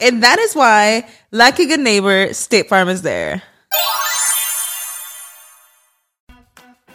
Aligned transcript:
And 0.00 0.22
that 0.22 0.38
is 0.38 0.54
why, 0.54 1.06
like 1.32 1.58
a 1.58 1.66
good 1.66 1.80
neighbor, 1.80 2.32
State 2.32 2.68
Farm 2.68 2.88
is 2.88 3.02
there. 3.02 3.42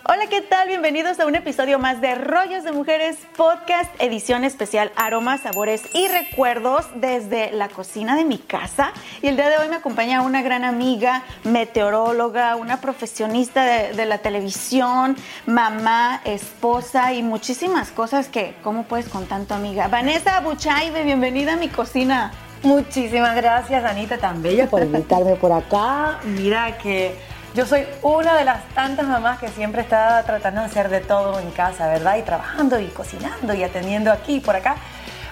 Hola, 0.05 0.27
¿qué 0.27 0.41
tal? 0.41 0.67
Bienvenidos 0.67 1.19
a 1.19 1.25
un 1.25 1.35
episodio 1.35 1.79
más 1.79 2.01
de 2.01 2.15
Rollos 2.15 2.65
de 2.65 2.73
Mujeres 2.73 3.17
Podcast, 3.37 3.89
edición 3.99 4.43
especial 4.43 4.91
Aromas, 4.97 5.41
Sabores 5.41 5.81
y 5.93 6.07
Recuerdos 6.09 6.85
desde 6.95 7.51
la 7.51 7.69
cocina 7.69 8.15
de 8.15 8.25
mi 8.25 8.37
casa. 8.37 8.91
Y 9.21 9.27
el 9.27 9.37
día 9.37 9.49
de 9.49 9.57
hoy 9.57 9.69
me 9.69 9.77
acompaña 9.77 10.21
una 10.21 10.41
gran 10.41 10.65
amiga, 10.65 11.23
meteoróloga, 11.45 12.57
una 12.57 12.79
profesionista 12.81 13.63
de, 13.63 13.93
de 13.93 14.05
la 14.05 14.17
televisión, 14.17 15.15
mamá, 15.45 16.21
esposa 16.25 17.13
y 17.13 17.23
muchísimas 17.23 17.89
cosas 17.91 18.27
que, 18.27 18.55
¿cómo 18.61 18.83
puedes 18.83 19.07
con 19.07 19.25
tanto 19.25 19.55
amiga? 19.55 19.87
Vanessa 19.87 20.39
Buchaibe, 20.41 21.03
bienvenida 21.03 21.53
a 21.53 21.57
mi 21.57 21.69
cocina. 21.69 22.33
Muchísimas 22.63 23.35
gracias, 23.35 23.83
Anita, 23.83 24.17
tan 24.17 24.41
bella, 24.41 24.67
por 24.67 24.81
invitarme 24.81 25.35
por 25.35 25.51
acá. 25.51 26.19
Mira 26.23 26.77
que 26.77 27.13
yo 27.53 27.65
soy 27.65 27.85
una 28.01 28.35
de 28.35 28.45
las 28.45 28.63
tantas 28.69 29.05
mamás 29.05 29.37
que 29.37 29.49
siempre 29.49 29.81
está 29.81 30.23
tratando 30.23 30.61
de 30.61 30.67
hacer 30.67 30.89
de 30.89 31.01
todo 31.01 31.41
en 31.41 31.51
casa, 31.51 31.87
¿verdad? 31.87 32.17
Y 32.17 32.21
trabajando 32.21 32.79
y 32.79 32.87
cocinando 32.87 33.53
y 33.53 33.63
atendiendo 33.63 34.13
aquí 34.13 34.35
y 34.35 34.39
por 34.39 34.55
acá. 34.55 34.77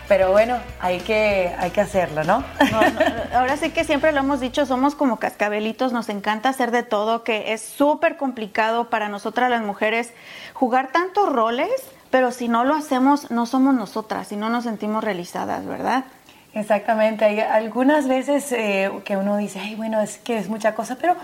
Pero 0.10 0.32
bueno, 0.32 0.58
hay 0.82 1.00
que, 1.00 1.56
hay 1.58 1.72
que 1.72 1.80
hacerlo, 1.80 2.26
¿no? 2.26 2.44
No, 2.70 2.82
no, 2.82 3.00
Ahora 3.34 3.56
sí 3.56 3.70
que 3.70 3.86
siempre 3.86 4.12
lo 4.12 4.20
hemos 4.20 4.42
dicho, 4.42 4.66
somos 4.66 4.94
como 4.94 5.18
cascabelitos, 5.18 5.94
nos 5.94 6.10
encanta 6.10 6.50
hacer 6.50 6.72
de 6.72 6.84
todo, 6.84 7.24
que 7.24 7.54
es 7.54 7.62
súper 7.62 8.18
complicado 8.18 8.90
para 8.90 9.08
nosotras 9.08 9.50
las 9.50 9.62
mujeres 9.62 10.12
jugar 10.54 10.92
tantos 10.92 11.32
roles, 11.32 11.72
pero 12.10 12.34
si 12.34 12.50
no 12.50 12.66
lo 12.66 12.76
hacemos, 12.76 13.32
no 13.32 13.46
somos 13.46 13.74
nosotras 13.74 14.34
y 14.34 14.36
no 14.36 14.50
nos 14.50 14.66
sentimos 14.66 15.02
realizadas, 15.02 15.66
¿verdad? 15.66 16.04
Exactamente, 16.54 17.24
hay 17.24 17.40
algunas 17.40 18.10
veces 18.10 18.52
eh, 18.52 18.92
que 19.06 19.16
uno 19.16 19.38
dice, 19.38 19.60
ay, 19.60 19.76
bueno, 19.76 20.02
es 20.02 20.18
que 20.18 20.38
es 20.38 20.50
mucha 20.50 20.76
cosa, 20.76 20.98
pero 21.00 21.16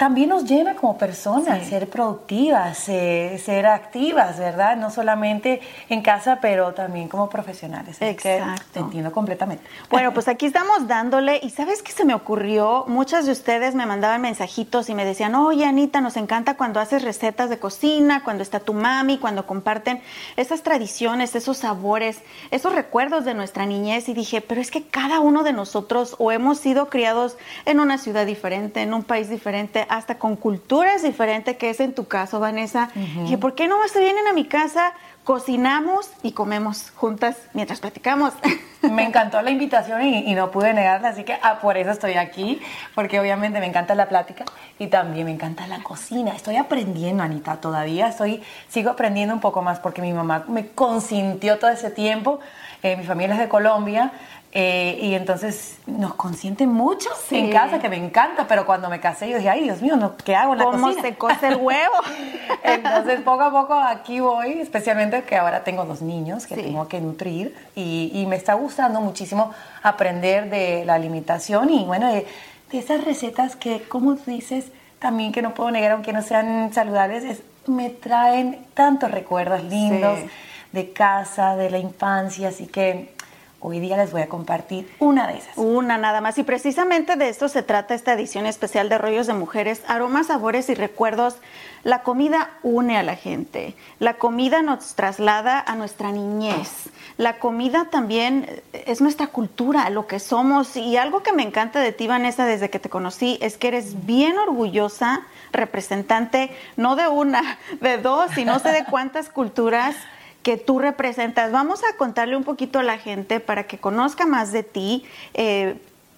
también 0.00 0.30
nos 0.30 0.44
llena 0.44 0.76
como 0.76 0.96
personas 0.96 1.68
ser 1.68 1.86
productivas, 1.90 2.88
eh, 2.88 3.38
ser 3.44 3.66
activas, 3.66 4.38
¿verdad? 4.38 4.74
No 4.74 4.90
solamente 4.90 5.60
en 5.90 6.00
casa, 6.00 6.38
pero 6.40 6.72
también 6.72 7.06
como 7.06 7.28
profesionales. 7.28 7.98
Exacto. 8.00 8.62
Te 8.72 8.80
entiendo 8.80 9.12
completamente. 9.12 9.62
Bueno, 9.90 10.14
pues 10.14 10.28
aquí 10.28 10.46
estamos 10.46 10.86
dándole, 10.86 11.40
y 11.42 11.50
¿sabes 11.50 11.82
qué 11.82 11.90
se 11.90 12.04
me 12.04 12.14
ocurrió? 12.14 12.84
Muchas 12.86 13.26
de 13.26 13.32
ustedes 13.32 13.74
me 13.74 13.84
mandaban 13.86 14.20
mensajitos 14.22 14.88
y 14.88 14.94
me 14.94 15.04
decían, 15.04 15.34
oye 15.34 15.66
Anita, 15.66 16.00
nos 16.00 16.16
encanta 16.16 16.56
cuando 16.56 16.78
haces 16.78 17.02
recetas 17.02 17.50
de 17.50 17.58
cocina, 17.58 18.22
cuando 18.22 18.42
está 18.42 18.60
tu 18.60 18.72
mami, 18.72 19.18
cuando 19.18 19.46
comparten 19.46 20.00
esas 20.36 20.62
tradiciones, 20.62 21.34
esos 21.34 21.58
sabores, 21.58 22.20
esos 22.52 22.72
recuerdos 22.72 23.24
de 23.24 23.34
nuestra 23.34 23.66
niñez. 23.66 24.08
Y 24.08 24.14
dije, 24.14 24.40
pero 24.40 24.60
es 24.60 24.70
que 24.70 24.84
cada 24.84 25.18
uno 25.20 25.42
de 25.42 25.52
nosotros 25.52 26.14
o 26.18 26.30
hemos 26.30 26.58
sido 26.58 26.88
criados 26.88 27.36
en 27.66 27.80
una 27.80 27.98
ciudad 27.98 28.24
diferente, 28.24 28.80
en 28.80 28.94
un 28.94 29.02
país 29.02 29.28
diferente, 29.28 29.86
hasta 29.90 30.18
con 30.18 30.36
culturas 30.36 31.02
diferentes, 31.02 31.56
que 31.56 31.68
es 31.68 31.80
en 31.80 31.92
tu 31.94 32.06
caso, 32.06 32.38
Vanessa. 32.38 32.90
Y 32.94 33.22
dije, 33.22 33.38
¿por 33.38 33.56
qué 33.56 33.66
no 33.66 33.76
se 33.88 33.98
vienen 33.98 34.26
a 34.28 34.32
mi 34.32 34.44
casa? 34.44 34.92
Cocinamos 35.24 36.10
y 36.22 36.30
comemos 36.32 36.92
juntas 36.94 37.36
mientras 37.54 37.80
platicamos. 37.80 38.32
Me 38.82 39.04
encantó 39.04 39.42
la 39.42 39.50
invitación 39.50 40.02
y, 40.02 40.30
y 40.30 40.34
no 40.34 40.52
pude 40.52 40.72
negarla, 40.72 41.08
así 41.08 41.24
que 41.24 41.36
ah, 41.42 41.58
por 41.60 41.76
eso 41.76 41.90
estoy 41.90 42.14
aquí, 42.14 42.62
porque 42.94 43.20
obviamente 43.20 43.60
me 43.60 43.66
encanta 43.66 43.94
la 43.94 44.08
plática 44.08 44.46
y 44.78 44.86
también 44.86 45.26
me 45.26 45.32
encanta 45.32 45.66
la 45.66 45.82
cocina. 45.82 46.34
Estoy 46.34 46.56
aprendiendo, 46.56 47.22
Anita, 47.22 47.56
todavía 47.56 48.08
estoy, 48.08 48.42
sigo 48.70 48.90
aprendiendo 48.90 49.34
un 49.34 49.40
poco 49.40 49.60
más 49.60 49.80
porque 49.80 50.00
mi 50.00 50.14
mamá 50.14 50.44
me 50.48 50.68
consintió 50.68 51.58
todo 51.58 51.70
ese 51.70 51.90
tiempo. 51.90 52.40
Eh, 52.82 52.96
mi 52.96 53.04
familia 53.04 53.34
es 53.34 53.40
de 53.40 53.48
Colombia, 53.50 54.12
eh, 54.52 54.98
y 55.00 55.14
entonces 55.14 55.78
nos 55.86 56.14
consiente 56.14 56.66
mucho 56.66 57.08
Sí. 57.28 57.36
en 57.38 57.52
casa, 57.52 57.78
que 57.78 57.88
me 57.88 57.96
encanta, 57.96 58.46
pero 58.48 58.66
cuando 58.66 58.88
me 58.90 58.98
casé 58.98 59.28
yo 59.30 59.36
dije, 59.36 59.48
ay 59.48 59.62
Dios 59.62 59.80
mío, 59.80 59.96
no, 59.96 60.16
¿qué 60.16 60.34
hago 60.34 60.54
en 60.54 60.58
la 60.58 60.64
¿Cómo 60.64 60.88
cocina? 60.88 61.02
se 61.02 61.14
cose 61.14 61.46
el 61.48 61.56
huevo? 61.56 61.94
Entonces 62.64 63.20
poco 63.20 63.42
a 63.44 63.50
poco 63.52 63.74
aquí 63.74 64.18
voy, 64.20 64.60
especialmente 64.60 65.22
que 65.22 65.36
ahora 65.36 65.62
tengo 65.62 65.84
dos 65.84 66.02
niños 66.02 66.46
que 66.46 66.56
Sí. 66.56 66.62
tengo 66.62 66.88
que 66.88 67.00
nutrir 67.00 67.54
y, 67.76 68.10
y 68.12 68.26
me 68.26 68.34
está 68.36 68.54
gustando 68.54 69.00
muchísimo 69.00 69.52
aprender 69.84 70.50
de 70.50 70.84
la 70.84 70.94
alimentación 70.94 71.70
y 71.70 71.84
bueno, 71.84 72.12
de, 72.12 72.26
de 72.72 72.78
esas 72.78 73.04
recetas 73.04 73.54
que, 73.56 73.82
como 73.84 74.14
dices, 74.14 74.66
también 74.98 75.30
que 75.32 75.42
no 75.42 75.54
puedo 75.54 75.70
negar, 75.70 75.92
aunque 75.92 76.12
no 76.12 76.22
sean 76.22 76.72
saludables, 76.72 77.24
es- 77.24 77.42
me 77.66 77.90
traen 77.90 78.66
tantos 78.74 79.10
recuerdos 79.12 79.62
lindos 79.62 80.18
Sí. 80.18 80.26
de 80.72 80.92
casa, 80.92 81.54
de 81.56 81.70
la 81.70 81.78
infancia, 81.78 82.48
así 82.48 82.66
que 82.66 83.14
hoy 83.60 83.78
día 83.78 83.96
les 83.96 84.10
voy 84.10 84.22
a 84.22 84.28
compartir 84.28 84.90
una 84.98 85.28
de 85.28 85.38
esas. 85.38 85.56
Una 85.56 85.98
nada 85.98 86.20
más. 86.20 86.38
Y 86.38 86.42
precisamente 86.42 87.16
de 87.16 87.28
esto 87.28 87.48
se 87.48 87.62
trata 87.62 87.94
esta 87.94 88.14
edición 88.14 88.46
especial 88.46 88.88
de 88.88 88.98
Rollos 88.98 89.26
de 89.26 89.34
Mujeres, 89.34 89.82
aromas, 89.86 90.28
sabores 90.28 90.68
y 90.70 90.74
recuerdos. 90.74 91.36
La 91.82 92.02
comida 92.02 92.50
une 92.62 92.96
a 92.96 93.02
la 93.02 93.16
gente. 93.16 93.74
La 93.98 94.14
comida 94.14 94.62
nos 94.62 94.94
traslada 94.94 95.60
a 95.60 95.76
nuestra 95.76 96.10
niñez. 96.10 96.90
La 97.16 97.38
comida 97.38 97.88
también 97.90 98.62
es 98.72 99.00
nuestra 99.00 99.28
cultura, 99.28 99.88
lo 99.90 100.06
que 100.06 100.18
somos. 100.18 100.76
Y 100.76 100.96
algo 100.96 101.22
que 101.22 101.32
me 101.32 101.42
encanta 101.42 101.80
de 101.80 101.92
ti, 101.92 102.06
Vanessa, 102.06 102.46
desde 102.46 102.70
que 102.70 102.78
te 102.78 102.88
conocí, 102.88 103.38
es 103.42 103.58
que 103.58 103.68
eres 103.68 104.06
bien 104.06 104.38
orgullosa, 104.38 105.22
representante, 105.52 106.50
no 106.76 106.96
de 106.96 107.08
una, 107.08 107.58
de 107.80 107.98
dos, 107.98 108.36
y 108.38 108.44
no 108.44 108.58
sé 108.58 108.70
de 108.70 108.84
cuántas 108.84 109.28
culturas 109.28 109.96
que 110.42 110.56
tú 110.56 110.78
representas. 110.78 111.52
Vamos 111.52 111.82
a 111.84 111.96
contarle 111.96 112.36
un 112.36 112.44
poquito 112.44 112.78
a 112.78 112.82
la 112.82 112.98
gente 112.98 113.40
para 113.40 113.64
que 113.64 113.78
conozca 113.78 114.26
más 114.26 114.52
de 114.52 114.62
ti. 114.62 115.04
Eh, 115.34 115.76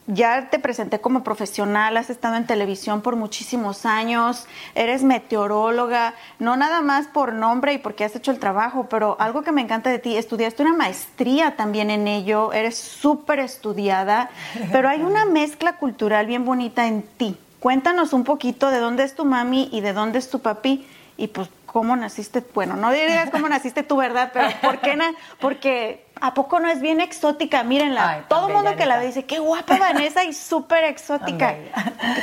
ya 0.08 0.50
te 0.50 0.58
presenté 0.58 1.00
como 1.00 1.22
profesional, 1.22 1.96
has 1.96 2.10
estado 2.10 2.36
en 2.36 2.46
televisión 2.46 3.02
por 3.02 3.14
muchísimos 3.14 3.86
años, 3.86 4.46
eres 4.74 5.04
meteoróloga, 5.04 6.14
no 6.40 6.56
nada 6.56 6.80
más 6.80 7.06
por 7.06 7.32
nombre 7.32 7.74
y 7.74 7.78
porque 7.78 8.04
has 8.04 8.16
hecho 8.16 8.32
el 8.32 8.40
trabajo, 8.40 8.88
pero 8.90 9.16
algo 9.20 9.42
que 9.42 9.52
me 9.52 9.60
encanta 9.60 9.90
de 9.90 10.00
ti, 10.00 10.16
estudiaste 10.16 10.62
una 10.62 10.74
maestría 10.74 11.54
también 11.56 11.88
en 11.90 12.08
ello, 12.08 12.52
eres 12.52 12.76
súper 12.76 13.38
estudiada, 13.38 14.30
pero 14.72 14.88
hay 14.88 15.02
una 15.02 15.24
mezcla 15.26 15.76
cultural 15.76 16.26
bien 16.26 16.44
bonita 16.44 16.88
en 16.88 17.02
ti. 17.02 17.36
Cuéntanos 17.60 18.12
un 18.12 18.24
poquito 18.24 18.70
de 18.70 18.80
dónde 18.80 19.04
es 19.04 19.14
tu 19.14 19.24
mami 19.24 19.68
y 19.70 19.82
de 19.82 19.92
dónde 19.92 20.18
es 20.18 20.28
tu 20.28 20.40
papi 20.40 20.84
y 21.16 21.28
pues 21.28 21.48
cómo 21.72 21.96
naciste, 21.96 22.44
bueno, 22.54 22.76
no 22.76 22.90
dirías 22.92 23.30
cómo 23.30 23.48
naciste 23.48 23.82
tú, 23.82 23.96
¿verdad? 23.96 24.30
Pero 24.32 24.48
¿por 24.62 24.78
qué? 24.80 24.94
na- 24.96 25.12
Porque 25.40 26.06
¿a 26.20 26.34
poco 26.34 26.60
no 26.60 26.68
es 26.68 26.80
bien 26.80 27.00
exótica? 27.00 27.62
Mírenla, 27.64 28.08
Ay, 28.08 28.22
todo 28.28 28.48
el 28.48 28.54
mundo 28.54 28.70
bella, 28.70 28.76
que 28.82 28.86
la 28.86 28.98
ve 28.98 29.06
dice, 29.06 29.24
qué 29.24 29.38
guapa 29.38 29.76
Vanessa 29.78 30.22
y 30.24 30.32
súper 30.34 30.84
exótica. 30.84 31.54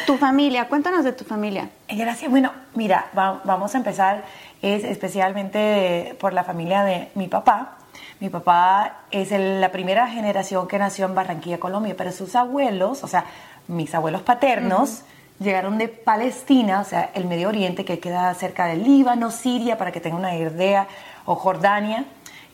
Tu 0.05 0.17
familia, 0.17 0.67
cuéntanos 0.67 1.03
de 1.03 1.11
tu 1.13 1.23
familia. 1.25 1.69
Eh, 1.87 1.95
Gracias. 1.95 2.29
Bueno, 2.29 2.51
mira, 2.75 3.07
va- 3.17 3.41
vamos 3.43 3.73
a 3.75 3.77
empezar 3.79 4.23
es 4.61 4.83
especialmente 4.83 6.15
por 6.19 6.33
la 6.33 6.43
familia 6.43 6.83
de 6.83 7.09
mi 7.15 7.27
papá. 7.27 7.77
Mi 8.19 8.29
papá 8.29 8.97
es 9.11 9.31
la 9.31 9.71
primera 9.71 10.07
generación 10.07 10.67
que 10.67 10.77
nació 10.77 11.05
en 11.05 11.15
Barranquilla, 11.15 11.59
Colombia, 11.59 11.95
pero 11.97 12.11
sus 12.11 12.35
abuelos, 12.35 13.03
o 13.03 13.07
sea, 13.07 13.25
mis 13.67 13.93
abuelos 13.95 14.21
paternos, 14.21 15.03
llegaron 15.39 15.77
de 15.77 15.87
Palestina, 15.87 16.81
o 16.81 16.83
sea, 16.83 17.11
el 17.13 17.25
Medio 17.25 17.49
Oriente, 17.49 17.85
que 17.85 17.99
queda 17.99 18.33
cerca 18.33 18.65
del 18.65 18.83
Líbano, 18.83 19.31
Siria, 19.31 19.77
para 19.77 19.91
que 19.91 20.01
tengan 20.01 20.19
una 20.19 20.35
idea, 20.35 20.87
o 21.25 21.35
Jordania, 21.35 22.05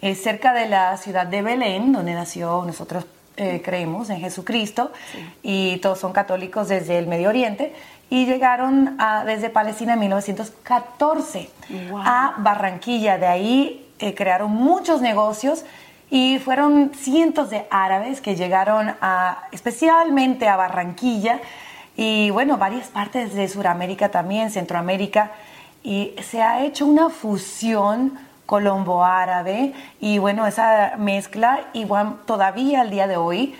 es 0.01 0.21
cerca 0.21 0.53
de 0.53 0.67
la 0.67 0.95
ciudad 0.97 1.25
de 1.25 1.41
Belén, 1.41 1.91
donde 1.91 2.13
nació, 2.13 2.63
nosotros 2.65 3.05
eh, 3.37 3.61
creemos 3.63 4.09
en 4.09 4.19
Jesucristo, 4.19 4.91
y 5.41 5.77
todos 5.77 5.99
son 5.99 6.13
católicos 6.13 6.67
desde 6.67 6.99
el 6.99 7.07
Medio 7.07 7.29
Oriente, 7.29 7.73
y 8.09 8.25
llegaron 8.27 8.97
desde 9.25 9.49
Palestina 9.49 9.93
en 9.93 9.99
1914 10.01 11.49
a 11.95 12.35
Barranquilla. 12.37 13.17
De 13.17 13.25
ahí 13.25 13.89
eh, 13.97 14.13
crearon 14.13 14.51
muchos 14.51 15.01
negocios 15.01 15.65
y 16.11 16.37
fueron 16.37 16.91
cientos 16.93 17.49
de 17.49 17.65
árabes 17.71 18.21
que 18.21 18.35
llegaron 18.35 18.93
a, 19.01 19.47
especialmente 19.51 20.47
a 20.47 20.55
Barranquilla 20.55 21.39
y 21.95 22.29
bueno, 22.29 22.57
varias 22.57 22.87
partes 22.87 23.33
de 23.33 23.47
Sudamérica 23.47 24.09
también, 24.09 24.51
Centroamérica, 24.51 25.31
y 25.83 26.15
se 26.21 26.41
ha 26.41 26.63
hecho 26.63 26.85
una 26.85 27.09
fusión 27.09 28.17
colombo-árabe 28.45 29.73
y 29.99 30.17
bueno, 30.17 30.45
esa 30.45 30.93
mezcla 30.97 31.61
igual 31.73 32.17
todavía 32.25 32.81
al 32.81 32.89
día 32.89 33.07
de 33.07 33.17
hoy 33.17 33.55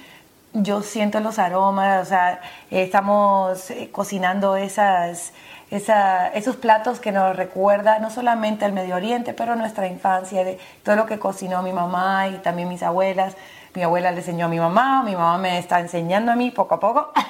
yo 0.53 0.81
siento 0.81 1.19
los 1.19 1.37
aromas, 1.37 2.01
o 2.01 2.09
sea, 2.09 2.39
estamos 2.71 3.69
eh, 3.71 3.89
cocinando 3.91 4.55
esas, 4.55 5.33
esos 5.69 6.55
platos 6.55 6.99
que 6.99 7.11
nos 7.11 7.35
recuerda 7.35 7.99
no 7.99 8.09
solamente 8.09 8.63
al 8.63 8.71
Medio 8.71 8.95
Oriente, 8.95 9.33
pero 9.33 9.55
nuestra 9.55 9.87
infancia, 9.87 10.45
de 10.45 10.57
todo 10.83 10.95
lo 10.95 11.05
que 11.05 11.19
cocinó 11.19 11.61
mi 11.61 11.73
mamá 11.73 12.29
y 12.29 12.37
también 12.37 12.69
mis 12.69 12.83
abuelas 12.83 13.35
mi 13.75 13.83
abuela 13.83 14.11
le 14.11 14.19
enseñó 14.19 14.45
a 14.45 14.49
mi 14.49 14.57
mamá, 14.57 15.03
mi 15.03 15.15
mamá 15.15 15.37
me 15.37 15.59
está 15.59 15.81
enseñando 15.81 16.31
a 16.31 16.35
mí 16.35 16.49
poco 16.49 16.75
a 16.75 16.79
poco. 16.79 17.11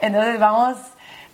Entonces 0.00 0.38
vamos, 0.38 0.76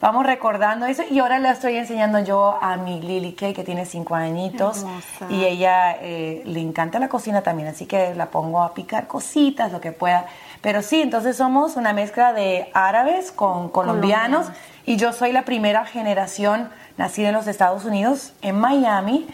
vamos 0.00 0.26
recordando 0.26 0.86
eso. 0.86 1.02
Y 1.10 1.18
ahora 1.18 1.38
le 1.38 1.50
estoy 1.50 1.76
enseñando 1.76 2.18
yo 2.20 2.58
a 2.60 2.76
mi 2.76 3.00
Lily 3.00 3.32
Kay 3.34 3.54
que 3.54 3.64
tiene 3.64 3.86
cinco 3.86 4.14
añitos. 4.14 4.84
Y 5.28 5.44
ella 5.44 5.96
eh, 6.00 6.42
le 6.44 6.60
encanta 6.60 6.98
la 6.98 7.08
cocina 7.08 7.42
también, 7.42 7.68
así 7.68 7.86
que 7.86 8.14
la 8.14 8.26
pongo 8.26 8.62
a 8.62 8.74
picar 8.74 9.06
cositas, 9.06 9.72
lo 9.72 9.80
que 9.80 9.92
pueda. 9.92 10.26
Pero 10.60 10.82
sí, 10.82 11.00
entonces 11.00 11.36
somos 11.36 11.76
una 11.76 11.92
mezcla 11.92 12.32
de 12.32 12.70
árabes 12.74 13.32
con 13.32 13.68
colombianos. 13.68 14.46
Y 14.84 14.96
yo 14.96 15.12
soy 15.12 15.32
la 15.32 15.44
primera 15.44 15.84
generación 15.84 16.70
nacida 16.96 17.28
en 17.28 17.34
los 17.34 17.46
Estados 17.46 17.84
Unidos, 17.84 18.32
en 18.42 18.58
Miami 18.58 19.26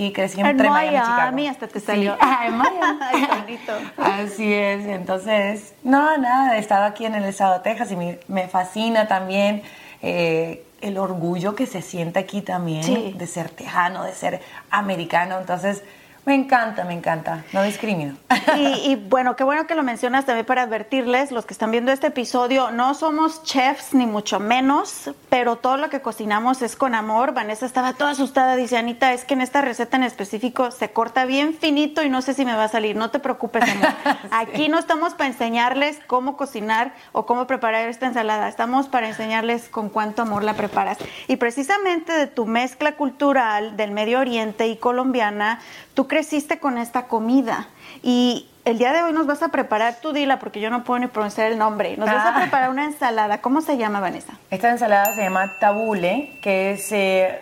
y 0.00 0.12
crecí 0.12 0.40
en 0.40 0.56
Miami, 0.56 0.96
Miami 0.96 1.48
hasta 1.48 1.68
que 1.68 1.78
salió. 1.78 2.16
Ah, 2.20 2.46
en 2.46 2.56
Miami. 2.56 3.58
Así 3.98 4.52
es, 4.52 4.86
entonces, 4.86 5.74
no, 5.82 6.16
nada, 6.16 6.56
he 6.56 6.58
estado 6.58 6.84
aquí 6.84 7.04
en 7.04 7.14
el 7.14 7.24
estado 7.24 7.54
de 7.54 7.60
Texas 7.60 7.92
y 7.92 7.96
me, 7.96 8.48
fascina 8.48 9.08
también 9.08 9.62
eh, 10.00 10.64
el 10.80 10.96
orgullo 10.96 11.54
que 11.54 11.66
se 11.66 11.82
siente 11.82 12.18
aquí 12.18 12.40
también 12.40 13.18
de 13.18 13.26
ser 13.26 13.50
tejano, 13.50 14.04
de 14.04 14.14
ser 14.14 14.40
americano, 14.70 15.38
entonces 15.38 15.82
me 16.26 16.34
encanta, 16.34 16.84
me 16.84 16.94
encanta, 16.94 17.44
no 17.52 17.62
discrimino. 17.62 18.16
Y, 18.56 18.96
bueno, 18.96 19.36
qué 19.36 19.44
bueno 19.44 19.66
que 19.66 19.74
lo 19.74 19.82
mencionas 19.82 20.26
también 20.26 20.44
para 20.44 20.62
advertirles, 20.62 21.30
los 21.30 21.46
que 21.46 21.54
están 21.54 21.70
viendo 21.70 21.92
este 21.92 22.08
episodio, 22.08 22.70
no 22.70 22.94
somos 22.94 23.42
chefs 23.44 23.94
ni 23.94 24.06
mucho 24.06 24.40
menos, 24.40 25.10
pero 25.28 25.56
todo 25.56 25.76
lo 25.76 25.88
que 25.88 26.00
cocinamos 26.00 26.62
es 26.62 26.74
con 26.74 26.94
amor. 26.94 27.32
Vanessa 27.32 27.64
estaba 27.64 27.92
toda 27.92 28.10
asustada, 28.10 28.56
dice 28.56 28.76
Anita, 28.76 29.12
es 29.12 29.24
que 29.24 29.34
en 29.34 29.40
esta 29.40 29.60
receta 29.60 29.96
en 29.96 30.02
específico 30.02 30.70
se 30.72 30.90
corta 30.90 31.24
bien 31.24 31.54
finito 31.54 32.02
y 32.02 32.08
no 32.08 32.22
sé 32.22 32.34
si 32.34 32.44
me 32.44 32.54
va 32.54 32.64
a 32.64 32.68
salir, 32.68 32.96
no 32.96 33.10
te 33.10 33.20
preocupes, 33.20 33.62
amor. 33.62 33.88
Aquí 34.30 34.68
no 34.68 34.78
estamos 34.78 35.14
para 35.14 35.28
enseñarles 35.28 36.00
cómo 36.06 36.36
cocinar 36.36 36.92
o 37.12 37.24
cómo 37.26 37.46
preparar 37.46 37.88
esta 37.88 38.06
ensalada, 38.06 38.48
estamos 38.48 38.88
para 38.88 39.08
enseñarles 39.08 39.68
con 39.68 39.88
cuánto 39.88 40.22
amor 40.22 40.42
la 40.42 40.54
preparas. 40.54 40.98
Y 41.28 41.36
precisamente 41.36 42.12
de 42.12 42.26
tu 42.26 42.46
mezcla 42.46 42.92
cultural 42.92 43.76
del 43.76 43.92
Medio 43.92 44.18
Oriente 44.18 44.66
y 44.66 44.76
colombiana, 44.76 45.60
tú 45.94 46.08
creciste 46.10 46.58
con 46.58 46.76
esta 46.76 47.06
comida 47.06 47.68
y 48.02 48.48
el 48.64 48.78
día 48.78 48.92
de 48.92 49.02
hoy 49.04 49.12
nos 49.12 49.28
vas 49.28 49.44
a 49.44 49.48
preparar, 49.48 50.00
tú 50.02 50.12
dila 50.12 50.40
porque 50.40 50.60
yo 50.60 50.68
no 50.68 50.82
puedo 50.82 50.98
ni 50.98 51.06
pronunciar 51.06 51.52
el 51.52 51.56
nombre, 51.56 51.96
nos 51.96 52.06
vas 52.10 52.26
a 52.26 52.36
ah. 52.36 52.40
preparar 52.40 52.68
una 52.68 52.84
ensalada. 52.84 53.40
¿Cómo 53.40 53.60
se 53.60 53.78
llama, 53.78 54.00
Vanessa? 54.00 54.32
Esta 54.50 54.70
ensalada 54.70 55.14
se 55.14 55.22
llama 55.22 55.52
tabule, 55.60 56.36
que 56.42 56.72
es 56.72 56.90
eh, 56.90 57.40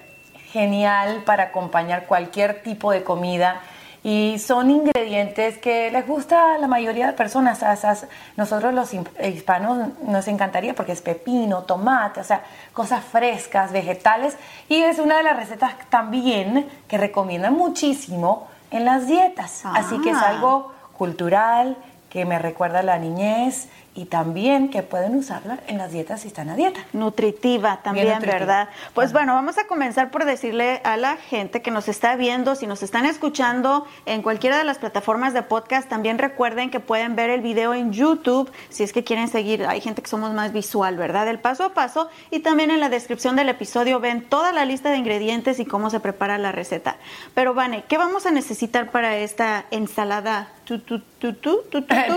genial 0.53 1.23
para 1.25 1.45
acompañar 1.45 2.05
cualquier 2.05 2.63
tipo 2.63 2.93
de 2.93 3.03
comida 3.03 3.63
y 4.05 4.39
son 4.39 4.71
ingredientes 4.71 5.57
que 5.57 5.91
les 5.91 6.07
gusta 6.07 6.55
a 6.55 6.59
la 6.59 6.67
mayoría 6.67 7.07
de 7.07 7.13
personas. 7.15 7.65
nosotros 8.37 8.75
los 8.75 8.91
hispanos 9.25 9.89
nos 10.03 10.29
encantaría 10.29 10.75
porque 10.75 10.93
es 10.93 11.01
pepino, 11.01 11.63
tomate, 11.63 12.21
o 12.21 12.25
sea, 12.25 12.43
cosas 12.75 13.03
frescas, 13.03 13.73
vegetales. 13.73 14.37
Y 14.69 14.83
es 14.83 14.99
una 14.99 15.17
de 15.17 15.23
las 15.23 15.37
recetas 15.37 15.73
también 15.89 16.69
que 16.87 16.99
recomiendan 16.99 17.55
muchísimo 17.55 18.47
en 18.71 18.85
las 18.85 19.07
dietas. 19.07 19.65
Así 19.65 20.01
que 20.01 20.11
es 20.11 20.17
ah. 20.17 20.29
algo 20.29 20.73
cultural, 20.97 21.77
que 22.11 22.25
me 22.25 22.39
recuerda 22.39 22.81
a 22.81 22.83
la 22.83 22.99
niñez 22.99 23.69
y 23.99 24.05
también 24.05 24.71
que 24.71 24.85
pueden 24.85 25.17
usarla 25.17 25.59
en 25.67 25.77
las 25.77 25.91
dietas 25.91 26.21
si 26.21 26.29
están 26.29 26.49
a 26.51 26.55
dieta. 26.55 26.79
Nutritiva 26.93 27.81
también, 27.83 28.21
¿verdad? 28.21 28.69
Pues 28.95 29.13
bueno, 29.13 29.35
vamos 29.35 29.59
a 29.59 29.67
comenzar 29.67 30.13
por 30.13 30.25
decirle 30.25 30.81
a 30.85 30.97
la 30.97 31.17
gente 31.17 31.63
que 31.63 31.73
nos 31.73 31.89
está 31.89 32.15
viendo, 32.15 32.55
si 32.55 32.69
nos 32.69 32.85
están 32.85 33.07
escuchando 33.07 33.89
en 34.07 34.23
cualquiera 34.23 34.57
de 34.57 34.63
las 34.63 34.79
plataformas 34.79 35.35
de 35.35 35.43
podcast, 35.43 35.89
también 35.89 36.19
recuerden 36.19 36.71
que 36.71 36.79
pueden 36.79 37.17
ver 37.17 37.29
el 37.29 37.41
video 37.41 37.75
en 37.75 37.93
YouTube 37.93 38.49
si 38.69 38.85
es 38.85 38.93
que 38.93 39.03
quieren 39.03 39.27
seguir. 39.27 39.67
Hay 39.67 39.81
gente 39.81 40.01
que 40.01 40.09
somos 40.09 40.33
más 40.33 40.53
visual, 40.53 40.97
¿verdad? 40.97 41.27
El 41.27 41.41
paso 41.41 41.65
a 41.65 41.75
paso 41.75 42.09
y 42.31 42.39
también 42.39 42.71
en 42.71 42.79
la 42.79 42.91
descripción 42.91 43.35
del 43.35 43.49
episodio 43.49 43.99
ven 43.99 44.23
toda 44.23 44.53
la 44.53 44.65
lista 44.65 44.91
de 44.91 44.99
ingredientes 44.99 45.59
y 45.59 45.67
cómo 45.67 45.91
se 45.91 45.99
prepara 45.99 46.39
la 46.39 46.53
receta. 46.53 46.99
Pero 47.35 47.53
Vane, 47.53 47.83
¿qué 47.89 47.99
vamos 47.99 48.27
a 48.27 48.31
necesitar 48.31 48.93
para 48.93 49.17
esta 49.17 49.65
ensalada? 49.73 50.53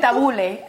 Tabule. 0.02 0.66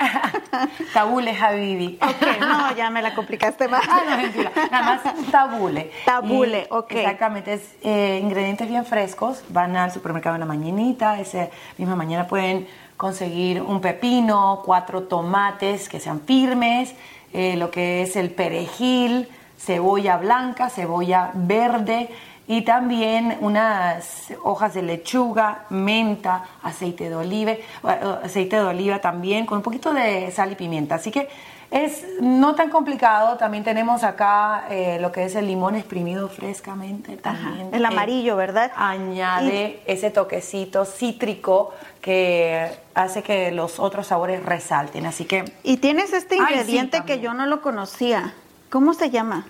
tabule, 0.94 1.32
Habibi. 1.32 1.98
Ok, 2.00 2.40
no, 2.40 2.76
ya 2.76 2.90
me 2.90 3.02
la 3.02 3.14
complicaste 3.14 3.68
más. 3.68 3.82
ah, 3.88 4.02
no, 4.08 4.16
mentira. 4.16 4.52
Nada 4.70 4.82
más 4.82 5.30
tabule. 5.30 5.90
Tabule, 6.04 6.66
ok. 6.70 6.92
Exactamente, 6.92 7.54
es 7.54 7.74
eh, 7.82 8.20
ingredientes 8.22 8.68
bien 8.68 8.84
frescos. 8.84 9.42
Van 9.48 9.76
al 9.76 9.90
supermercado 9.90 10.36
en 10.36 10.40
la 10.40 10.46
mañanita, 10.46 11.18
esa 11.18 11.48
misma 11.78 11.96
mañana 11.96 12.26
pueden 12.26 12.68
conseguir 12.96 13.60
un 13.62 13.80
pepino, 13.80 14.62
cuatro 14.64 15.02
tomates 15.04 15.88
que 15.88 15.98
sean 15.98 16.20
firmes, 16.20 16.94
eh, 17.32 17.56
lo 17.56 17.70
que 17.70 18.02
es 18.02 18.14
el 18.14 18.30
perejil, 18.30 19.28
cebolla 19.58 20.18
blanca, 20.18 20.70
cebolla 20.70 21.30
verde, 21.34 22.10
y 22.52 22.60
también 22.60 23.38
unas 23.40 24.30
hojas 24.42 24.74
de 24.74 24.82
lechuga, 24.82 25.64
menta, 25.70 26.44
aceite 26.62 27.08
de 27.08 27.16
oliva, 27.16 27.52
aceite 28.22 28.56
de 28.56 28.62
oliva 28.62 28.98
también 28.98 29.46
con 29.46 29.56
un 29.56 29.62
poquito 29.62 29.94
de 29.94 30.30
sal 30.32 30.52
y 30.52 30.54
pimienta. 30.54 30.96
Así 30.96 31.10
que 31.10 31.30
es 31.70 32.04
no 32.20 32.54
tan 32.54 32.68
complicado. 32.68 33.38
También 33.38 33.64
tenemos 33.64 34.04
acá 34.04 34.66
eh, 34.68 34.98
lo 35.00 35.10
que 35.10 35.24
es 35.24 35.34
el 35.34 35.46
limón 35.46 35.76
exprimido 35.76 36.28
frescamente. 36.28 37.16
También, 37.16 37.70
el 37.72 37.86
amarillo, 37.86 38.36
¿verdad? 38.36 38.70
Añade 38.76 39.80
ese 39.86 40.10
toquecito 40.10 40.84
cítrico 40.84 41.72
que 42.02 42.70
hace 42.92 43.22
que 43.22 43.50
los 43.50 43.78
otros 43.78 44.08
sabores 44.08 44.44
resalten. 44.44 45.06
Así 45.06 45.24
que. 45.24 45.46
Y 45.62 45.78
tienes 45.78 46.12
este 46.12 46.36
ingrediente 46.36 47.04
que 47.06 47.18
yo 47.18 47.32
no 47.32 47.46
lo 47.46 47.62
conocía. 47.62 48.34
¿Cómo 48.68 48.92
se 48.92 49.08
llama? 49.08 49.46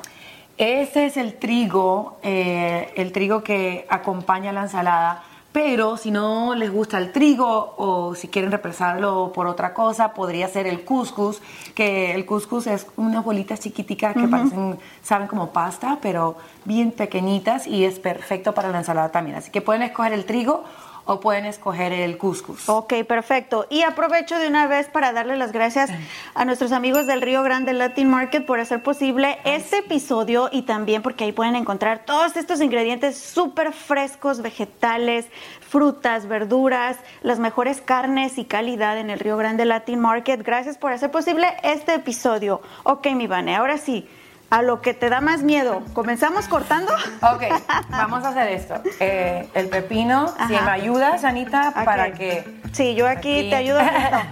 Ese 0.59 1.07
es 1.07 1.17
el 1.17 1.35
trigo, 1.35 2.19
eh, 2.23 2.93
el 2.97 3.13
trigo 3.13 3.43
que 3.43 3.87
acompaña 3.89 4.53
la 4.53 4.63
ensalada. 4.63 5.23
Pero 5.53 5.99
si 5.99 6.11
no 6.11 6.55
les 6.55 6.73
gusta 6.73 6.97
el 6.97 7.13
trigo 7.13 7.75
o 7.77 8.15
si 8.15 8.29
quieren 8.29 8.51
reemplazarlo 8.51 9.33
por 9.35 9.47
otra 9.47 9.75
cosa, 9.75 10.15
podría 10.15 10.49
ser 10.49 10.67
el 10.67 10.83
couscous, 10.83 11.43
que 11.75 12.15
el 12.15 12.25
couscous 12.25 12.67
es 12.67 12.87
unas 12.97 13.23
bolitas 13.23 13.61
chiquiticas 13.61 14.15
que 14.15 14.29
parecen, 14.29 14.79
saben 15.03 15.29
como 15.29 15.51
pasta, 15.51 15.99
pero 16.01 16.37
bien 16.65 16.91
pequeñitas 16.91 17.67
y 17.67 17.85
es 17.85 17.99
perfecto 17.99 18.55
para 18.55 18.71
la 18.71 18.79
ensalada 18.79 19.11
también. 19.11 19.37
Así 19.37 19.51
que 19.51 19.61
pueden 19.61 19.83
escoger 19.83 20.15
el 20.15 20.25
trigo 20.25 20.65
o 21.05 21.21
pueden 21.21 21.45
escoger 21.47 21.93
el 21.93 22.19
couscous. 22.19 22.69
Ok, 22.69 22.95
perfecto. 23.07 23.67
Y 23.71 23.83
aprovecho 23.83 24.39
de 24.39 24.49
una 24.49 24.67
vez 24.67 24.89
para 24.89 25.13
darle 25.13 25.37
las 25.37 25.53
gracias 25.53 25.91
a 26.35 26.45
nuestros 26.45 26.73
amigos 26.73 27.07
del 27.07 27.23
Río 27.23 27.43
Grande 27.43 27.73
Latin 27.73 28.09
Market 28.09 28.47
por 28.47 28.61
hacer 28.61 28.83
posible 28.83 29.39
este 29.45 29.79
episodio 29.79 30.49
y 30.53 30.63
también 30.63 31.03
porque 31.03 31.25
ahí 31.25 31.33
pueden 31.33 31.57
encontrar 31.57 32.05
todos 32.05 32.37
estos 32.37 32.61
ingredientes 32.61 33.19
súper 33.19 33.73
frescos, 33.73 34.43
vegetales, 34.43 35.27
frutas, 35.61 36.27
verduras, 36.27 36.97
las 37.23 37.39
mejores 37.39 37.81
carnes 37.81 38.39
y 38.39 38.45
calidad 38.45 38.99
en 38.99 39.11
el 39.11 39.19
Río 39.19 39.37
Grande 39.37 39.65
Latin 39.65 40.01
Market. 40.01 40.43
Gracias 40.43 40.79
por 40.79 40.93
hacer 40.93 41.11
posible 41.11 41.49
este 41.63 41.95
episodio. 41.95 42.63
Ok, 42.85 43.09
mi 43.13 43.27
Vane, 43.27 43.57
ahora 43.57 43.79
sí 43.79 44.09
a 44.53 44.61
lo 44.61 44.83
que 44.83 44.93
te 44.93 45.09
da 45.09 45.23
más 45.23 45.43
miedo. 45.43 45.83
¿Comenzamos 45.95 46.47
cortando? 46.47 46.93
Ok, 47.23 47.45
vamos 47.89 48.23
a 48.23 48.29
hacer 48.29 48.49
esto. 48.49 48.75
Eh, 49.01 49.49
el 49.55 49.69
pepino, 49.71 50.29
si 50.47 50.53
me 50.53 50.71
ayudas, 50.71 51.25
Anita, 51.25 51.73
para 51.87 52.13
que... 52.13 52.61
Sí, 52.71 52.95
yo 52.95 53.09
aquí, 53.09 53.39
Aquí. 53.39 53.51
te 53.51 53.57
ayudo. 53.57 53.81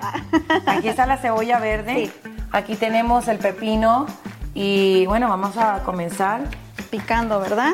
Aquí 0.67 0.89
está 0.89 1.07
la 1.07 1.17
cebolla 1.17 1.59
verde. 1.59 1.95
Sí. 1.95 2.13
Aquí 2.53 2.77
tenemos 2.77 3.29
el 3.29 3.39
pepino. 3.39 4.05
Y 4.53 5.07
bueno, 5.07 5.29
vamos 5.31 5.57
a 5.57 5.83
comenzar 5.85 6.43
Picando, 6.91 7.41
¿verdad? 7.41 7.73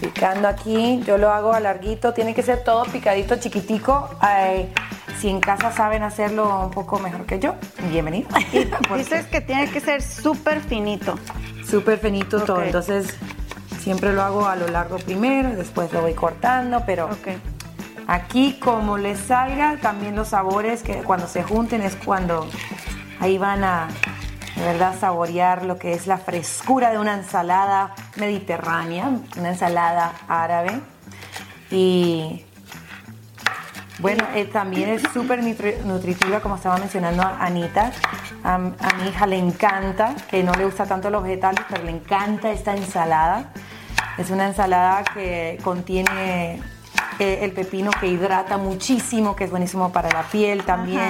picando 0.00 0.48
aquí. 0.48 1.02
Yo 1.06 1.18
lo 1.18 1.30
hago 1.30 1.52
a 1.52 1.60
larguito. 1.60 2.12
Tiene 2.14 2.34
que 2.34 2.42
ser 2.42 2.64
todo 2.64 2.84
picadito, 2.84 3.36
chiquitico. 3.36 4.10
Ay, 4.18 4.72
si 5.20 5.28
en 5.28 5.40
casa 5.40 5.72
saben 5.72 6.02
hacerlo 6.02 6.64
un 6.64 6.70
poco 6.70 6.98
mejor 6.98 7.26
que 7.26 7.38
yo, 7.38 7.54
bienvenido. 7.90 8.28
Dices 8.96 9.26
que 9.26 9.40
tiene 9.40 9.70
que 9.70 9.80
ser 9.80 10.02
súper 10.02 10.60
finito. 10.60 11.16
Súper 11.66 11.98
finito 11.98 12.42
todo. 12.42 12.62
Entonces, 12.62 13.16
siempre 13.80 14.12
lo 14.12 14.22
hago 14.22 14.46
a 14.46 14.56
lo 14.56 14.68
largo 14.68 14.96
primero. 14.98 15.50
Después 15.50 15.92
lo 15.92 16.02
voy 16.02 16.14
cortando, 16.14 16.82
pero... 16.86 17.08
Aquí 18.06 18.58
como 18.62 18.98
les 18.98 19.18
salga, 19.18 19.78
también 19.80 20.14
los 20.14 20.28
sabores 20.28 20.82
que 20.82 20.96
cuando 20.96 21.26
se 21.26 21.42
junten 21.42 21.80
es 21.80 21.96
cuando 21.96 22.46
ahí 23.18 23.38
van 23.38 23.64
a 23.64 23.88
de 24.56 24.62
verdad 24.62 24.94
saborear 24.98 25.64
lo 25.64 25.78
que 25.78 25.94
es 25.94 26.06
la 26.06 26.18
frescura 26.18 26.90
de 26.90 26.98
una 26.98 27.14
ensalada 27.14 27.94
mediterránea, 28.16 29.10
una 29.36 29.50
ensalada 29.50 30.12
árabe. 30.28 30.80
Y 31.70 32.43
bueno, 34.00 34.24
eh, 34.34 34.44
también 34.46 34.88
es 34.88 35.02
súper 35.12 35.40
nutri- 35.42 35.78
nutritiva, 35.84 36.40
como 36.40 36.56
estaba 36.56 36.78
mencionando 36.78 37.22
Anita. 37.22 37.92
A, 38.42 38.54
a 38.54 38.58
mi 38.58 39.08
hija 39.08 39.26
le 39.26 39.38
encanta, 39.38 40.14
que 40.30 40.42
no 40.42 40.52
le 40.54 40.64
gusta 40.64 40.84
tanto 40.84 41.10
los 41.10 41.22
vegetales, 41.22 41.64
pero 41.68 41.84
le 41.84 41.92
encanta 41.92 42.50
esta 42.50 42.74
ensalada. 42.74 43.52
Es 44.18 44.30
una 44.30 44.46
ensalada 44.46 45.04
que 45.04 45.58
contiene 45.62 46.60
eh, 47.18 47.38
el 47.42 47.52
pepino 47.52 47.90
que 48.00 48.06
hidrata 48.08 48.58
muchísimo, 48.58 49.34
que 49.36 49.44
es 49.44 49.50
buenísimo 49.50 49.92
para 49.92 50.08
la 50.10 50.22
piel 50.22 50.64
también. 50.64 51.08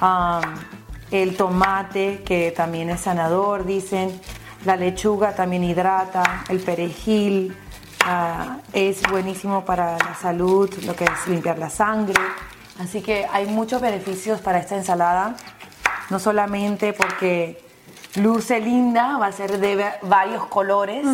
Am, 0.00 0.42
el 1.10 1.36
tomate, 1.36 2.22
que 2.24 2.52
también 2.52 2.90
es 2.90 3.00
sanador, 3.00 3.64
dicen. 3.64 4.20
La 4.64 4.76
lechuga 4.76 5.34
también 5.34 5.64
hidrata. 5.64 6.44
El 6.48 6.60
perejil 6.60 7.56
ah, 8.04 8.58
es 8.72 9.02
buenísimo 9.02 9.64
para 9.64 9.96
la 9.98 10.14
salud, 10.14 10.70
lo 10.84 10.94
que 10.94 11.04
es 11.04 11.26
limpiar 11.28 11.58
la 11.58 11.70
sangre. 11.70 12.20
Así 12.80 13.02
que 13.02 13.26
hay 13.32 13.46
muchos 13.46 13.80
beneficios 13.80 14.40
para 14.40 14.58
esta 14.58 14.76
ensalada. 14.76 15.36
No 16.10 16.18
solamente 16.18 16.92
porque 16.92 17.62
luce 18.16 18.60
linda, 18.60 19.18
va 19.18 19.26
a 19.26 19.32
ser 19.32 19.58
de 19.58 19.76
va- 19.76 19.96
varios 20.02 20.44
colores. 20.46 21.06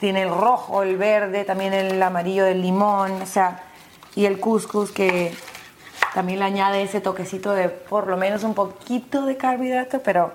Tiene 0.00 0.22
el 0.22 0.30
rojo, 0.30 0.82
el 0.82 0.96
verde, 0.96 1.44
también 1.44 1.72
el 1.72 2.00
amarillo 2.02 2.44
del 2.44 2.62
limón, 2.62 3.20
o 3.22 3.26
sea, 3.26 3.62
y 4.14 4.26
el 4.26 4.38
couscous 4.38 4.92
que 4.92 5.34
también 6.14 6.38
le 6.38 6.44
añade 6.44 6.82
ese 6.82 7.00
toquecito 7.00 7.52
de 7.52 7.68
por 7.68 8.06
lo 8.06 8.16
menos 8.16 8.42
un 8.44 8.54
poquito 8.54 9.26
de 9.26 9.36
carbohidrato, 9.36 10.00
pero 10.02 10.32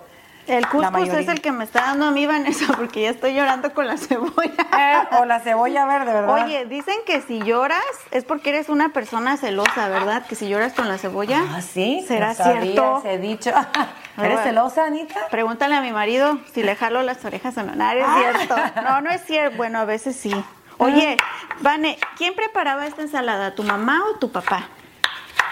El 0.47 0.65
mayoría- 0.91 1.19
es 1.21 1.27
el 1.29 1.41
que 1.41 1.51
me 1.51 1.63
está 1.63 1.81
dando 1.81 2.07
a 2.07 2.11
mí, 2.11 2.25
Vanessa, 2.25 2.73
porque 2.75 3.01
ya 3.03 3.09
estoy 3.11 3.33
llorando 3.33 3.73
con 3.73 3.87
la 3.87 3.97
cebolla. 3.97 4.67
Eh, 4.77 5.17
o 5.19 5.25
la 5.25 5.39
cebolla 5.39 5.85
verde, 5.85 6.11
¿verdad? 6.13 6.43
Oye, 6.45 6.65
dicen 6.65 6.95
que 7.05 7.21
si 7.21 7.39
lloras 7.41 7.81
es 8.11 8.25
porque 8.25 8.49
eres 8.49 8.69
una 8.69 8.89
persona 8.89 9.37
celosa, 9.37 9.87
¿verdad? 9.89 10.25
Que 10.25 10.35
si 10.35 10.49
lloras 10.49 10.73
con 10.73 10.87
la 10.89 10.97
cebolla. 10.97 11.41
Ah, 11.53 11.61
sí. 11.61 12.03
¿Será 12.07 12.29
no 12.29 12.33
sabía 12.35 12.61
cierto? 12.61 12.97
ese 12.99 13.17
dicho. 13.19 13.51
¿Eres 14.17 14.33
bueno. 14.33 14.43
celosa, 14.43 14.85
Anita? 14.85 15.27
Pregúntale 15.31 15.75
a 15.75 15.81
mi 15.81 15.91
marido 15.91 16.37
si 16.53 16.61
le 16.63 16.75
jalo 16.75 17.01
las 17.03 17.23
orejas 17.25 17.57
o 17.57 17.63
no. 17.63 17.73
No, 17.75 17.93
no 17.93 17.99
es 18.01 18.05
cierto. 18.37 18.55
No, 18.83 19.01
no 19.01 19.09
es 19.11 19.21
cierto. 19.25 19.57
Bueno, 19.57 19.79
a 19.79 19.85
veces 19.85 20.15
sí. 20.15 20.33
Oye, 20.77 21.17
Vane, 21.61 21.97
¿quién 22.17 22.33
preparaba 22.35 22.85
esta 22.85 23.01
ensalada? 23.03 23.55
¿Tu 23.55 23.63
mamá 23.63 24.01
o 24.11 24.17
tu 24.19 24.31
papá? 24.31 24.67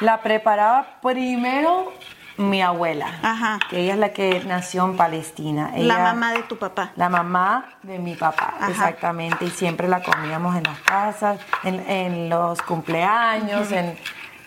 La 0.01 0.21
preparaba 0.21 0.99
primero 1.01 1.93
mi 2.37 2.61
abuela, 2.61 3.07
Ajá. 3.21 3.59
que 3.69 3.81
ella 3.81 3.93
es 3.93 3.99
la 3.99 4.09
que 4.13 4.43
nació 4.45 4.85
en 4.85 4.97
Palestina. 4.97 5.71
la 5.75 5.99
mamá 5.99 6.31
de 6.33 6.43
tu 6.43 6.57
papá. 6.57 6.91
La 6.95 7.09
mamá 7.09 7.65
de 7.83 7.99
mi 7.99 8.15
papá, 8.15 8.53
Ajá. 8.59 8.71
exactamente. 8.71 9.45
Y 9.45 9.49
siempre 9.49 9.87
la 9.87 10.01
comíamos 10.01 10.55
en 10.55 10.63
las 10.63 10.79
casas, 10.79 11.39
en, 11.63 11.79
en 11.89 12.29
los 12.29 12.61
cumpleaños, 12.61 13.71
en, 13.71 13.97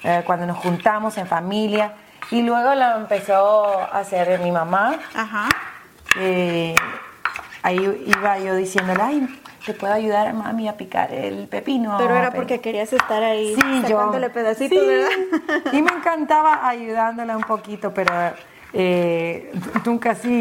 eh, 0.02 0.22
cuando 0.26 0.46
nos 0.46 0.58
juntamos 0.58 1.16
en 1.18 1.26
familia. 1.26 1.92
Y 2.30 2.42
luego 2.42 2.74
la 2.74 2.96
empezó 2.96 3.78
a 3.80 3.98
hacer 3.98 4.40
mi 4.40 4.50
mamá. 4.50 4.96
Ajá. 5.14 5.48
Eh, 6.18 6.74
ahí 7.62 8.04
iba 8.06 8.38
yo 8.38 8.54
diciéndole, 8.56 9.02
ay, 9.02 9.40
¿te 9.64 9.74
puedo 9.74 9.92
ayudar, 9.92 10.32
mami, 10.34 10.68
a 10.68 10.76
picar 10.76 11.12
el 11.12 11.48
pepino? 11.48 11.96
Pero 11.98 12.16
era 12.16 12.30
porque 12.32 12.60
querías 12.60 12.92
estar 12.92 13.22
ahí 13.22 13.54
Sí, 13.54 13.82
yo. 13.82 13.88
sacándole 13.98 14.30
pedacitos, 14.30 14.78
Sí, 14.78 14.86
¿verdad? 14.86 15.72
Y 15.72 15.82
me 15.82 15.92
encantaba 15.92 16.68
ayudándola 16.68 17.36
un 17.36 17.44
poquito, 17.44 17.92
pero 17.94 18.12
eh, 18.72 19.52
nunca 19.84 20.14
sí 20.14 20.40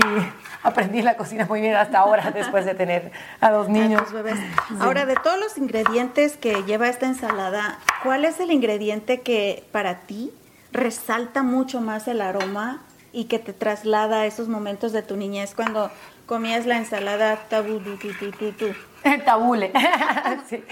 aprendí 0.63 1.01
la 1.01 1.15
cocina 1.17 1.45
muy 1.45 1.61
bien 1.61 1.75
hasta 1.75 1.99
ahora, 1.99 2.31
después 2.33 2.65
de 2.65 2.73
tener 2.75 3.11
a 3.39 3.51
dos 3.51 3.69
niños. 3.69 4.11
Bebés. 4.11 4.39
Ahora, 4.79 5.05
de 5.05 5.15
todos 5.15 5.39
los 5.39 5.57
ingredientes 5.57 6.37
que 6.37 6.63
lleva 6.63 6.87
esta 6.87 7.05
ensalada, 7.05 7.77
¿cuál 8.03 8.25
es 8.25 8.39
el 8.39 8.51
ingrediente 8.51 9.21
que 9.21 9.63
para 9.71 9.99
ti 10.01 10.31
resalta 10.71 11.43
mucho 11.43 11.81
más 11.81 12.07
el 12.07 12.21
aroma 12.21 12.81
y 13.11 13.25
que 13.25 13.37
te 13.37 13.53
traslada 13.53 14.21
a 14.21 14.25
esos 14.25 14.47
momentos 14.47 14.91
de 14.91 15.03
tu 15.03 15.15
niñez 15.15 15.53
cuando 15.53 15.91
comías 16.25 16.65
la 16.65 16.77
ensalada 16.77 17.35
tabú, 17.47 17.79
tu, 17.79 17.95
tu, 17.97 18.11
tu, 18.11 18.67
tabule. 19.25 19.71
Sí. 20.49 20.63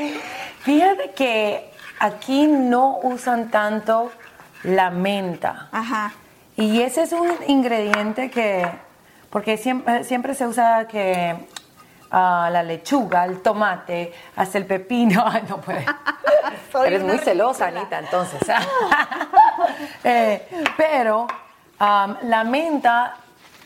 Fíjate 0.61 1.11
que 1.11 1.71
aquí 1.99 2.47
no 2.47 2.97
usan 3.03 3.49
tanto 3.49 4.11
la 4.63 4.89
menta. 4.89 5.69
Ajá. 5.71 6.13
Y 6.55 6.81
ese 6.81 7.03
es 7.03 7.13
un 7.13 7.31
ingrediente 7.47 8.29
que, 8.29 8.67
porque 9.29 9.57
siempre, 9.57 10.03
siempre 10.03 10.33
se 10.33 10.45
usa 10.47 10.87
que 10.87 11.35
ah, 12.11 12.49
la 12.51 12.63
lechuga, 12.63 13.25
el 13.25 13.41
tomate, 13.41 14.13
hasta 14.35 14.57
el 14.57 14.65
pepino. 14.65 15.23
Ay, 15.27 15.43
no 15.47 15.57
puede. 15.57 15.85
Eres 16.85 17.03
muy 17.03 17.17
celosa. 17.19 17.67
Anita, 17.67 17.99
entonces. 17.99 18.41
Eh, 20.03 20.47
pero 20.77 21.27
am, 21.79 22.17
la 22.23 22.43
menta, 22.43 23.15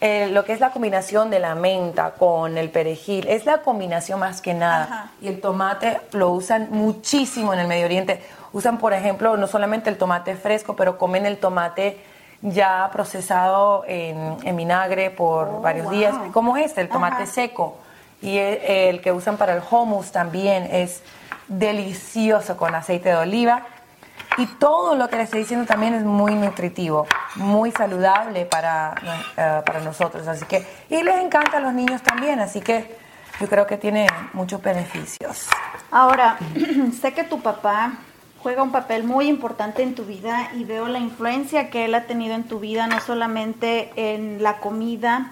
eh, 0.02 0.28
lo 0.32 0.44
que 0.46 0.54
es 0.54 0.60
la 0.60 0.72
combinación 0.72 1.30
de 1.30 1.40
la 1.40 1.56
menta 1.56 2.12
con 2.12 2.58
el 2.58 2.70
perejil, 2.70 3.28
es 3.28 3.46
la 3.46 3.60
combinación 3.60 4.20
más 4.20 4.42
que 4.42 4.54
nada. 4.54 4.84
Ajá. 4.84 5.12
Y 5.22 5.28
el 5.30 5.40
tomate 5.42 6.00
lo 6.12 6.30
usan 6.32 6.68
muchísimo 6.72 7.54
en 7.54 7.60
el 7.60 7.68
Medio 7.68 7.86
Oriente. 7.86 8.22
Usan, 8.54 8.78
por 8.78 8.94
ejemplo, 8.94 9.38
no 9.38 9.48
solamente 9.48 9.90
el 9.90 9.98
tomate 9.98 10.36
fresco, 10.36 10.76
pero 10.76 10.98
comen 10.98 11.26
el 11.26 11.38
tomate 11.38 11.98
ya 12.42 12.90
procesado 12.92 13.84
en, 13.88 14.38
en 14.44 14.56
vinagre 14.56 15.10
por 15.10 15.62
varios 15.62 15.88
Oh, 15.88 15.90
wow. 15.90 15.98
días, 15.98 16.16
como 16.34 16.58
este, 16.58 16.82
el 16.82 16.90
tomate 16.90 17.24
Ajá. 17.24 17.32
seco. 17.32 17.78
Y 18.22 18.38
e- 18.38 18.90
el, 18.90 19.02
que 19.02 19.12
usan 19.12 19.38
para 19.38 19.54
el 19.54 19.62
hummus 19.70 20.12
también 20.12 20.68
es 20.72 21.02
delicioso 21.48 22.58
con 22.58 22.76
aceite 22.76 23.10
de 23.10 23.16
oliva. 23.16 23.64
Y 24.38 24.46
todo 24.48 24.96
lo 24.96 25.08
que 25.08 25.16
les 25.16 25.26
estoy 25.26 25.42
diciendo 25.42 25.66
también 25.66 25.94
es 25.94 26.04
muy 26.04 26.36
nutritivo, 26.36 27.08
muy 27.36 27.72
saludable 27.72 28.46
para, 28.46 28.94
eh, 29.38 29.62
para 29.66 29.80
nosotros. 29.80 30.28
Así 30.28 30.46
que, 30.46 30.66
y 30.90 31.02
les 31.04 31.24
encanta 31.24 31.58
a 31.58 31.60
los 31.62 31.74
niños 31.74 32.02
también, 32.02 32.40
así 32.40 32.60
que 32.60 32.98
yo 33.40 33.48
creo 33.48 33.66
que 33.66 33.78
tiene 33.78 34.08
muchos 34.34 34.62
beneficios. 34.62 35.48
Ahora, 35.92 36.38
sé 37.02 37.14
que 37.14 37.24
tu 37.24 37.42
papá 37.42 37.94
juega 38.40 38.62
un 38.62 38.72
papel 38.72 39.04
muy 39.04 39.28
importante 39.28 39.84
en 39.84 39.96
tu 39.96 40.04
vida 40.06 40.50
y 40.56 40.66
veo 40.66 40.88
la 40.88 41.00
influencia 41.00 41.70
que 41.70 41.86
él 41.86 41.96
ha 41.96 42.04
tenido 42.04 42.36
en 42.36 42.44
tu 42.44 42.60
vida, 42.60 42.88
no 42.88 43.00
solamente 43.00 43.92
en 43.96 44.44
la 44.44 44.58
comida, 44.58 45.32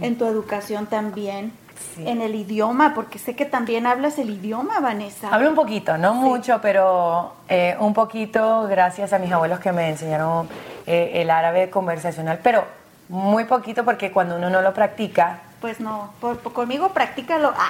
en 0.00 0.16
tu 0.16 0.24
educación 0.26 0.86
también, 0.86 1.52
Sí. 1.94 2.08
en 2.08 2.20
el 2.22 2.34
idioma, 2.34 2.92
porque 2.94 3.18
sé 3.18 3.34
que 3.36 3.44
también 3.44 3.86
hablas 3.86 4.18
el 4.18 4.30
idioma, 4.30 4.80
Vanessa. 4.80 5.28
Hablo 5.32 5.48
un 5.48 5.54
poquito, 5.54 5.96
no 5.98 6.14
mucho, 6.14 6.60
pero 6.60 7.32
eh, 7.48 7.76
un 7.80 7.94
poquito 7.94 8.66
gracias 8.68 9.12
a 9.12 9.18
mis 9.18 9.30
abuelos 9.32 9.60
que 9.60 9.72
me 9.72 9.88
enseñaron 9.90 10.48
eh, 10.86 11.12
el 11.22 11.30
árabe 11.30 11.70
conversacional, 11.70 12.38
pero 12.42 12.64
muy 13.08 13.44
poquito 13.44 13.84
porque 13.84 14.10
cuando 14.12 14.36
uno 14.36 14.50
no 14.50 14.60
lo 14.62 14.72
practica, 14.74 15.38
Pues 15.60 15.80
no, 15.80 16.10
por- 16.20 16.38
por- 16.38 16.52
conmigo 16.52 16.88
practícalo. 16.90 17.52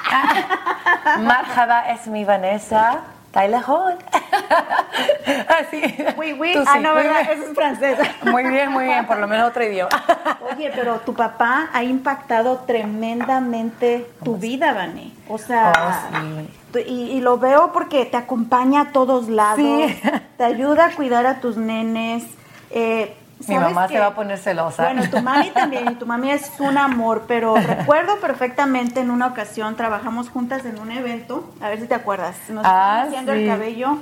Ah, 1.07 1.19
Marhaba 1.21 1.91
es 1.91 2.07
mi 2.07 2.25
Vanessa, 2.25 3.01
Tailejón. 3.35 3.95
Así. 5.59 5.83
oui, 6.17 6.33
oui. 6.39 6.53
Tú 6.55 6.63
Ah, 6.67 6.73
sí, 6.75 6.81
no, 6.81 6.95
¿verdad? 6.95 7.21
Eso 7.33 7.43
es 7.49 7.55
francés. 7.55 7.99
Muy 8.25 8.45
bien, 8.45 8.71
muy 8.71 8.85
bien, 8.85 9.07
por 9.07 9.19
lo 9.19 9.27
menos 9.27 9.49
otro 9.51 9.65
idioma. 9.65 9.91
Oye, 10.53 10.71
pero 10.75 11.01
tu 11.01 11.15
papá 11.15 11.69
ha 11.73 11.83
impactado 11.83 12.59
tremendamente 12.67 14.07
tu 14.23 14.37
vida, 14.37 14.73
Vane. 14.73 15.13
O 15.29 15.37
sea, 15.39 15.73
Oh, 15.77 16.19
sí. 16.21 16.49
tu- 16.73 16.79
y, 16.79 17.13
y 17.13 17.21
lo 17.21 17.39
veo 17.39 17.73
porque 17.73 18.05
te 18.07 18.17
acompaña 18.17 18.83
a 18.83 18.93
todos 18.93 19.29
lados, 19.29 19.57
Sí. 19.59 20.01
te 20.39 20.45
ayuda 20.45 20.87
a 20.87 20.91
cuidar 20.93 21.27
a 21.27 21.41
tus 21.41 21.57
nenes, 21.57 22.25
eh, 22.71 23.17
Mi 23.41 23.47
¿Sabes 23.47 23.61
mamá 23.75 23.89
qué? 23.89 23.95
se 23.95 24.01
va 24.01 24.07
a 24.07 24.15
poner 24.15 24.39
celosa. 24.39 24.85
Bueno, 24.85 25.03
tu 25.11 25.21
mami 25.21 25.51
también, 25.51 25.91
y 25.91 25.95
tu 25.97 26.07
mami 26.07 26.31
es 26.31 26.51
un 26.61 26.79
amor, 26.79 27.25
pero 27.29 27.55
recuerdo 27.57 28.19
perfectamente 28.21 29.01
en 29.01 29.11
una 29.11 29.27
ocasión 29.27 29.77
trabajamos 29.77 30.31
juntas 30.31 30.65
en 30.65 30.79
un 30.79 30.91
evento, 30.93 31.45
a 31.61 31.69
ver 31.69 31.81
si 31.81 31.87
te 31.87 31.95
acuerdas, 31.95 32.37
nos 32.49 32.65
Ah, 32.65 33.03
haciendo 33.07 33.33
sí. 33.33 33.41
el 33.41 33.47
cabello, 33.49 33.99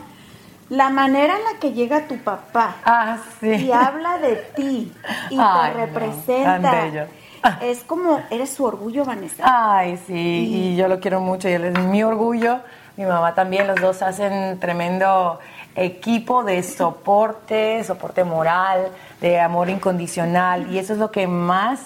la 0.68 0.90
manera 0.90 1.34
en 1.36 1.44
la 1.44 1.58
que 1.60 1.72
llega 1.72 2.06
tu 2.06 2.18
papá 2.18 2.76
Ah, 2.84 3.16
sí. 3.40 3.48
y 3.48 3.72
habla 3.72 4.18
de 4.18 4.36
ti 4.54 4.92
y 5.30 5.36
Ay, 5.38 5.72
te 5.72 5.78
no, 5.78 5.86
representa, 5.86 6.70
tan 6.70 6.90
bello. 6.92 7.06
es 7.62 7.82
como, 7.84 8.20
eres 8.30 8.50
su 8.50 8.64
orgullo, 8.64 9.04
Vanessa. 9.04 9.42
Ay, 9.44 9.98
sí, 10.06 10.12
y 10.14 10.76
yo 10.76 10.86
lo 10.88 11.00
quiero 11.00 11.20
mucho 11.20 11.48
y 11.48 11.52
él 11.52 11.64
es 11.64 11.78
mi 11.78 12.02
orgullo. 12.04 12.60
Mi 12.96 13.04
mamá 13.06 13.34
también, 13.34 13.66
los 13.66 13.80
dos 13.80 14.02
hacen 14.02 14.60
tremendo 14.60 15.40
equipo 15.74 16.44
de 16.44 16.62
soporte, 16.62 17.82
soporte 17.84 18.22
moral, 18.22 18.88
de 19.22 19.40
amor 19.40 19.70
incondicional 19.70 20.70
y 20.70 20.78
eso 20.78 20.92
es 20.92 20.98
lo 20.98 21.10
que 21.10 21.26
más 21.26 21.80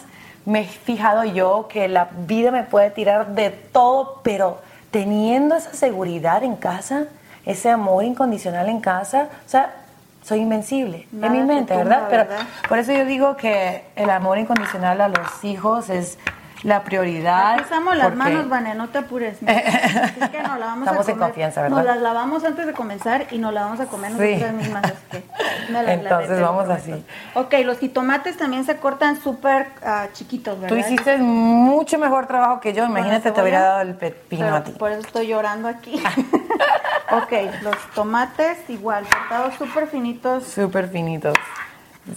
me 0.46 0.62
he 0.62 0.64
fijado 0.64 1.22
yo, 1.24 1.68
que 1.68 1.86
la 1.86 2.08
vida 2.26 2.50
me 2.50 2.64
puede 2.64 2.90
tirar 2.90 3.34
de 3.34 3.50
todo, 3.50 4.20
pero 4.24 4.58
teniendo 4.90 5.54
esa 5.54 5.74
seguridad 5.74 6.42
en 6.42 6.56
casa, 6.56 7.04
ese 7.44 7.70
amor 7.70 8.04
incondicional 8.04 8.68
en 8.68 8.80
casa, 8.80 9.28
o 9.44 9.48
sea, 9.48 9.74
soy 10.22 10.40
invencible 10.40 11.06
Nada 11.12 11.26
en 11.26 11.32
mi 11.32 11.38
te 11.38 11.44
mente, 11.44 11.74
tumba, 11.74 11.84
¿verdad? 11.84 12.06
Pero 12.10 12.22
¿verdad? 12.24 12.46
por 12.68 12.78
eso 12.78 12.92
yo 12.92 13.04
digo 13.04 13.36
que 13.36 13.84
el 13.94 14.10
amor 14.10 14.38
incondicional 14.38 15.00
a 15.00 15.08
los 15.08 15.44
hijos 15.44 15.90
es 15.90 16.18
la 16.62 16.82
prioridad. 16.82 17.52
Aquí 17.54 17.62
estamos 17.62 17.96
las 17.96 18.06
porque- 18.08 18.18
manos, 18.18 18.48
Vane, 18.48 18.74
no 18.74 18.88
te 18.88 18.98
apures. 18.98 19.36
Es 19.42 20.28
que 20.30 20.42
nos 20.42 20.58
la 20.58 20.66
vamos 20.66 20.86
Estamos 20.88 21.08
a 21.08 21.12
en 21.12 21.18
confianza, 21.18 21.62
¿verdad? 21.62 21.76
Nos 21.76 21.86
las 21.86 21.98
lavamos 22.00 22.44
antes 22.44 22.66
de 22.66 22.72
comenzar 22.72 23.26
y 23.30 23.38
nos 23.38 23.52
la 23.52 23.62
vamos 23.64 23.80
a 23.80 23.86
comer 23.86 24.12
Sí. 24.12 24.18
nosotras 24.18 24.52
mismas. 24.54 24.84
así 24.84 24.94
que 25.10 25.24
me 25.72 25.82
las 25.82 25.92
Entonces, 25.92 26.38
lo 26.40 26.46
vamos 26.52 26.68
así. 26.70 27.04
Ok, 27.34 27.54
los 27.64 27.78
jitomates 27.78 28.36
también 28.36 28.64
se 28.64 28.76
cortan 28.78 29.20
súper 29.20 29.68
ah, 29.84 30.06
chiquitos, 30.12 30.58
¿verdad? 30.60 30.68
Tú 30.74 30.80
hiciste 30.80 31.18
mucho 31.18 31.98
mejor 31.98 32.26
trabajo 32.26 32.60
que 32.60 32.72
yo. 32.72 32.84
La 32.84 32.88
Imagínate, 32.90 33.30
te 33.30 33.40
hubiera 33.42 33.60
dado 33.60 33.80
el 33.82 33.94
pepino 33.94 34.54
a 34.54 34.64
ti. 34.64 34.72
Por 34.72 34.90
eso 34.92 35.00
estoy 35.00 35.26
llorando 35.28 35.68
aquí. 35.68 36.02
ok, 37.12 37.32
los 37.62 37.76
tomates 37.94 38.58
igual, 38.70 39.04
cortados 39.08 39.54
súper 39.54 39.86
finitos. 39.88 40.44
Súper 40.44 40.88
finitos. 40.88 41.34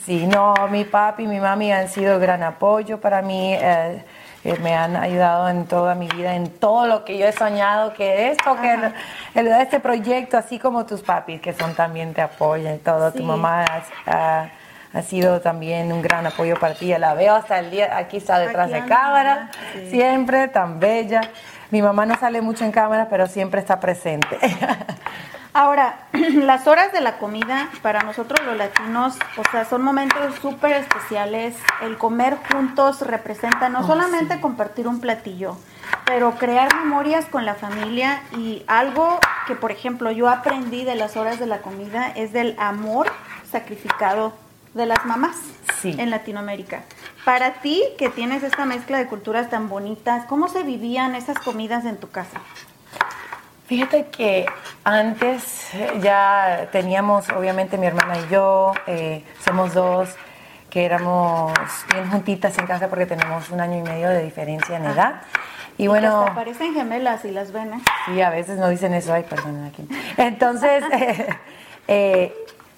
Sí, 0.05 0.27
no, 0.27 0.53
mi 0.69 0.85
papi 0.85 1.23
y 1.23 1.27
mi 1.27 1.39
mami 1.39 1.71
han 1.71 1.87
sido 1.89 2.19
gran 2.19 2.43
apoyo 2.43 2.99
para 3.01 3.21
mí. 3.21 3.53
eh, 3.55 4.05
eh, 4.43 4.57
me 4.61 4.75
han 4.75 4.95
ayudado 4.95 5.49
en 5.49 5.65
toda 5.65 5.95
mi 5.95 6.07
vida, 6.07 6.35
en 6.35 6.49
todo 6.49 6.87
lo 6.87 7.03
que 7.05 7.17
yo 7.17 7.27
he 7.27 7.31
soñado, 7.33 7.93
que 7.93 8.31
esto, 8.31 8.55
que 8.61 8.73
el, 8.73 8.93
el- 9.35 9.47
este 9.61 9.79
proyecto, 9.79 10.37
así 10.37 10.59
como 10.59 10.85
tus 10.85 11.01
papis, 11.01 11.41
que 11.41 11.53
son 11.53 11.73
también 11.75 12.13
te 12.13 12.21
apoyan 12.21 12.75
y 12.75 12.77
todo. 12.79 13.11
Sí. 13.11 13.17
Tu 13.17 13.23
mamá 13.23 13.65
ha, 13.65 13.81
ha- 14.41 14.49
ha 14.93 15.01
sido 15.03 15.39
también 15.41 15.91
un 15.91 16.01
gran 16.01 16.25
apoyo 16.25 16.55
para 16.59 16.73
ti. 16.73 16.87
Ya 16.87 16.99
la 16.99 17.13
veo 17.13 17.35
hasta 17.35 17.59
el 17.59 17.69
día, 17.69 17.95
aquí 17.97 18.17
está 18.17 18.39
detrás 18.39 18.71
Aquí 18.71 18.81
de 18.81 18.87
cámara, 18.87 19.49
sí. 19.73 19.89
siempre 19.91 20.47
tan 20.47 20.79
bella. 20.79 21.21
Mi 21.71 21.81
mamá 21.83 22.05
no 22.07 22.15
sale 22.17 22.41
mucho 22.41 22.65
en 22.65 22.71
cámara, 22.71 23.07
pero 23.09 23.27
siempre 23.27 23.59
está 23.59 23.79
presente. 23.79 24.39
Ahora, 25.53 26.07
las 26.13 26.67
horas 26.67 26.91
de 26.93 27.01
la 27.01 27.17
comida 27.17 27.69
para 27.81 28.03
nosotros 28.03 28.39
los 28.45 28.55
latinos, 28.55 29.17
o 29.37 29.43
sea, 29.51 29.65
son 29.65 29.81
momentos 29.81 30.35
súper 30.41 30.73
especiales. 30.73 31.55
El 31.81 31.97
comer 31.97 32.37
juntos 32.51 33.01
representa 33.01 33.65
Oh, 33.67 33.69
no 33.69 33.85
solamente 33.85 34.39
compartir 34.41 34.87
un 34.87 34.99
platillo, 35.01 35.57
pero 36.05 36.31
crear 36.35 36.73
memorias 36.75 37.25
con 37.25 37.45
la 37.45 37.55
familia 37.55 38.21
y 38.37 38.63
algo 38.67 39.19
que, 39.47 39.55
por 39.55 39.71
ejemplo, 39.71 40.11
yo 40.11 40.29
aprendí 40.29 40.83
de 40.85 40.95
las 40.95 41.17
horas 41.17 41.39
de 41.39 41.47
la 41.47 41.59
comida 41.59 42.09
es 42.09 42.31
del 42.31 42.55
amor 42.59 43.11
sacrificado 43.51 44.33
de 44.73 44.85
las 44.85 45.03
mamás 45.05 45.35
Sí. 45.81 45.95
en 45.97 46.09
Latinoamérica. 46.09 46.83
Para 47.25 47.53
ti, 47.53 47.81
que 47.97 48.09
tienes 48.09 48.43
esta 48.43 48.65
mezcla 48.65 48.97
de 48.97 49.07
culturas 49.07 49.49
tan 49.49 49.69
bonitas, 49.69 50.25
¿cómo 50.25 50.47
se 50.47 50.63
vivían 50.63 51.15
esas 51.15 51.39
comidas 51.39 51.85
en 51.85 51.97
tu 51.97 52.09
casa? 52.09 52.39
Fíjate 53.69 54.07
que 54.07 54.47
antes 54.83 55.71
eh, 55.75 55.91
ya 56.01 56.69
teníamos, 56.71 57.29
obviamente 57.29 57.77
mi 57.77 57.85
hermana 57.85 58.17
y 58.17 58.33
yo, 58.33 58.73
eh, 58.87 59.23
somos 59.45 59.75
dos 59.75 60.09
que 60.71 60.85
éramos 60.85 61.53
bien 61.93 62.09
juntitas 62.09 62.57
en 62.57 62.65
casa 62.65 62.87
porque 62.87 63.05
tenemos 63.05 63.47
un 63.51 63.61
año 63.61 63.77
y 63.77 63.83
medio 63.83 64.09
de 64.09 64.23
diferencia 64.23 64.75
en 64.75 64.85
edad. 64.85 65.21
Y 65.77 65.83
que 65.83 65.89
bueno, 65.89 66.21
hasta 66.21 66.33
parecen 66.33 66.73
gemelas 66.73 67.23
y 67.25 67.29
las 67.29 67.51
ven, 67.51 67.73
¿eh? 67.73 67.81
sí, 68.07 68.19
a 68.19 68.31
veces 68.31 68.57
no 68.57 68.69
dicen 68.69 68.91
eso, 68.95 69.13
ay, 69.13 69.21
perdón, 69.29 69.63
aquí. 69.65 69.87
Entonces, 70.17 70.83
eh, 71.87 72.33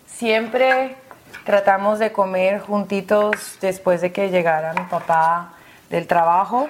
siempre 0.06 0.98
tratamos 1.46 2.00
de 2.00 2.12
comer 2.12 2.60
juntitos 2.60 3.58
después 3.62 4.02
de 4.02 4.12
que 4.12 4.30
llegara 4.30 4.74
mi 4.74 4.84
papá 4.90 5.54
del 5.90 6.06
trabajo. 6.06 6.68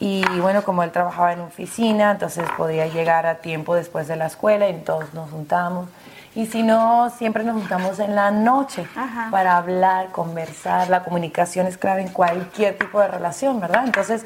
Y 0.00 0.22
bueno, 0.40 0.62
como 0.62 0.82
él 0.84 0.92
trabajaba 0.92 1.32
en 1.32 1.40
oficina, 1.40 2.12
entonces 2.12 2.44
podía 2.56 2.86
llegar 2.86 3.26
a 3.26 3.36
tiempo 3.36 3.74
después 3.74 4.06
de 4.06 4.16
la 4.16 4.26
escuela 4.26 4.68
y 4.68 4.74
todos 4.80 5.12
nos 5.12 5.30
juntamos. 5.30 5.88
Y 6.34 6.46
si 6.46 6.62
no, 6.62 7.10
siempre 7.10 7.42
nos 7.42 7.54
juntamos 7.58 7.98
en 7.98 8.14
la 8.14 8.30
noche 8.30 8.86
Ajá. 8.94 9.28
para 9.30 9.56
hablar, 9.56 10.10
conversar. 10.12 10.88
La 10.88 11.02
comunicación 11.02 11.66
es 11.66 11.76
clave 11.78 12.02
en 12.02 12.08
cualquier 12.10 12.78
tipo 12.78 13.00
de 13.00 13.08
relación, 13.08 13.58
¿verdad? 13.58 13.84
Entonces, 13.86 14.24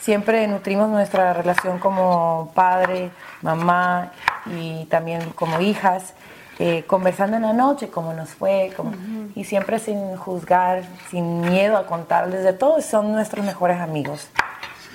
siempre 0.00 0.48
nutrimos 0.48 0.88
nuestra 0.88 1.32
relación 1.34 1.78
como 1.78 2.50
padre, 2.54 3.10
mamá 3.42 4.10
y 4.46 4.86
también 4.86 5.30
como 5.36 5.60
hijas, 5.60 6.14
eh, 6.58 6.84
conversando 6.88 7.36
en 7.36 7.42
la 7.42 7.52
noche, 7.52 7.88
cómo 7.90 8.12
nos 8.12 8.30
fue, 8.30 8.72
cómo- 8.76 8.92
y 9.36 9.44
siempre 9.44 9.78
sin 9.78 10.16
juzgar, 10.16 10.82
sin 11.10 11.42
miedo 11.42 11.76
a 11.76 11.86
contarles 11.86 12.42
de 12.42 12.52
todo, 12.54 12.80
son 12.80 13.12
nuestros 13.12 13.44
mejores 13.46 13.80
amigos. 13.80 14.28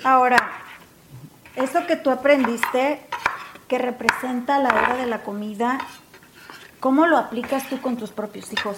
Ahora, 0.07 0.37
eso 1.57 1.85
que 1.85 1.97
tú 1.97 2.11
aprendiste, 2.11 3.01
que 3.67 3.77
representa 3.77 4.57
la 4.57 4.69
hora 4.69 4.95
de 4.95 5.05
la 5.05 5.21
comida, 5.21 5.79
¿cómo 6.79 7.07
lo 7.07 7.17
aplicas 7.17 7.67
tú 7.67 7.81
con 7.81 7.97
tus 7.97 8.11
propios 8.11 8.53
hijos? 8.53 8.77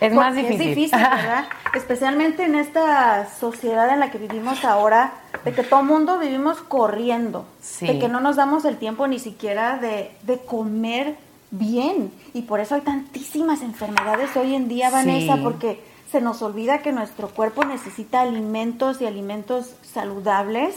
Es 0.00 0.12
más 0.12 0.34
difícil. 0.34 0.60
Es 0.60 0.66
difícil, 0.76 0.98
¿verdad? 1.00 1.44
Especialmente 1.72 2.42
en 2.42 2.56
esta 2.56 3.28
sociedad 3.38 3.88
en 3.90 4.00
la 4.00 4.10
que 4.10 4.18
vivimos 4.18 4.64
ahora, 4.64 5.12
de 5.44 5.52
que 5.52 5.62
todo 5.62 5.84
mundo 5.84 6.18
vivimos 6.18 6.60
corriendo, 6.62 7.46
Sí. 7.60 7.86
de 7.86 8.00
que 8.00 8.08
no 8.08 8.18
nos 8.18 8.34
damos 8.34 8.64
el 8.64 8.76
tiempo 8.76 9.06
ni 9.06 9.20
siquiera 9.20 9.76
de, 9.78 10.10
de 10.22 10.40
comer 10.44 11.16
bien. 11.52 12.12
Y 12.34 12.42
por 12.42 12.58
eso 12.58 12.74
hay 12.74 12.80
tantísimas 12.80 13.62
enfermedades 13.62 14.36
hoy 14.36 14.56
en 14.56 14.66
día, 14.66 14.90
Vanessa, 14.90 15.36
Sí. 15.36 15.40
porque 15.44 15.80
se 16.10 16.20
nos 16.20 16.42
olvida 16.42 16.78
que 16.78 16.92
nuestro 16.92 17.28
cuerpo 17.28 17.64
necesita 17.64 18.20
alimentos 18.22 19.00
y 19.00 19.06
alimentos 19.06 19.74
saludables. 19.92 20.76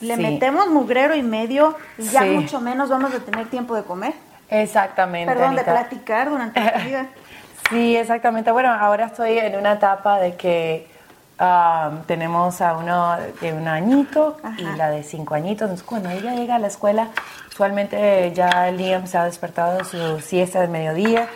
Le 0.00 0.16
Sí. 0.16 0.22
metemos 0.22 0.68
mugrero 0.68 1.14
y 1.14 1.22
medio 1.22 1.76
y 1.98 2.04
ya 2.04 2.22
Sí. 2.22 2.30
mucho 2.30 2.60
menos 2.60 2.88
vamos 2.88 3.12
a 3.14 3.20
tener 3.20 3.48
tiempo 3.50 3.74
de 3.74 3.82
comer. 3.84 4.14
Exactamente. 4.48 5.32
Perdón, 5.32 5.56
de 5.56 5.62
platicar 5.64 6.30
durante 6.30 6.60
la 6.60 6.72
comida. 6.72 7.06
Sí, 7.70 7.96
exactamente. 7.96 8.50
Bueno, 8.50 8.72
ahora 8.72 9.06
estoy 9.06 9.38
en 9.38 9.54
una 9.56 9.74
etapa 9.74 10.18
de 10.18 10.34
que 10.34 10.88
um, 11.38 12.02
tenemos 12.02 12.60
a 12.60 12.76
uno 12.76 13.16
de 13.40 13.52
un 13.52 13.68
añito 13.68 14.38
y 14.58 14.64
la 14.76 14.90
de 14.90 15.04
cinco 15.04 15.34
añitos. 15.36 15.66
Entonces, 15.68 15.86
cuando 15.86 16.10
ella 16.10 16.34
llega 16.34 16.56
a 16.56 16.58
la 16.58 16.66
escuela, 16.66 17.08
usualmente 17.48 18.32
ya 18.34 18.70
Liam 18.72 19.06
se 19.06 19.18
ha 19.18 19.24
despertado 19.24 19.78
de 19.78 19.84
su 19.84 20.18
siesta 20.20 20.60
de 20.60 20.66
mediodía 20.66 21.28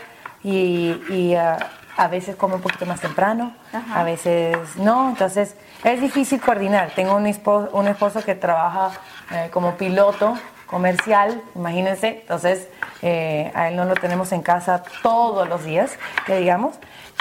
y, 0.43 1.01
y, 1.09 1.37
uh, 1.37 1.57
a 1.97 2.09
veces 2.09 2.37
come 2.37 2.55
un 2.57 2.61
poquito 2.61 2.87
más 2.87 3.01
temprano, 3.01 3.55
Ajá. 3.73 4.01
a 4.01 4.05
veces 4.05 4.57
no. 4.77 5.11
Entonces, 5.11 5.57
es 5.85 6.01
difícil 6.01 6.41
coordinar. 6.41 6.91
Tengo 6.95 7.15
un 7.17 7.27
esposo, 7.27 7.71
un 7.73 7.87
esposo 7.89 8.23
que 8.23 8.35
trabaja 8.35 8.91
eh, 9.31 9.49
como 9.53 9.75
piloto 9.77 10.37
comercial, 10.67 11.41
imagínense, 11.55 12.21
entonces 12.23 12.69
eh, 13.03 13.53
a 13.55 13.69
él 13.69 13.77
no 13.77 13.85
lo 13.85 13.95
tenemos 13.95 14.33
en 14.33 14.43
casa 14.43 14.83
todos 15.03 15.49
los 15.49 15.65
días, 15.65 15.93
que 16.27 16.39
digamos, 16.39 16.75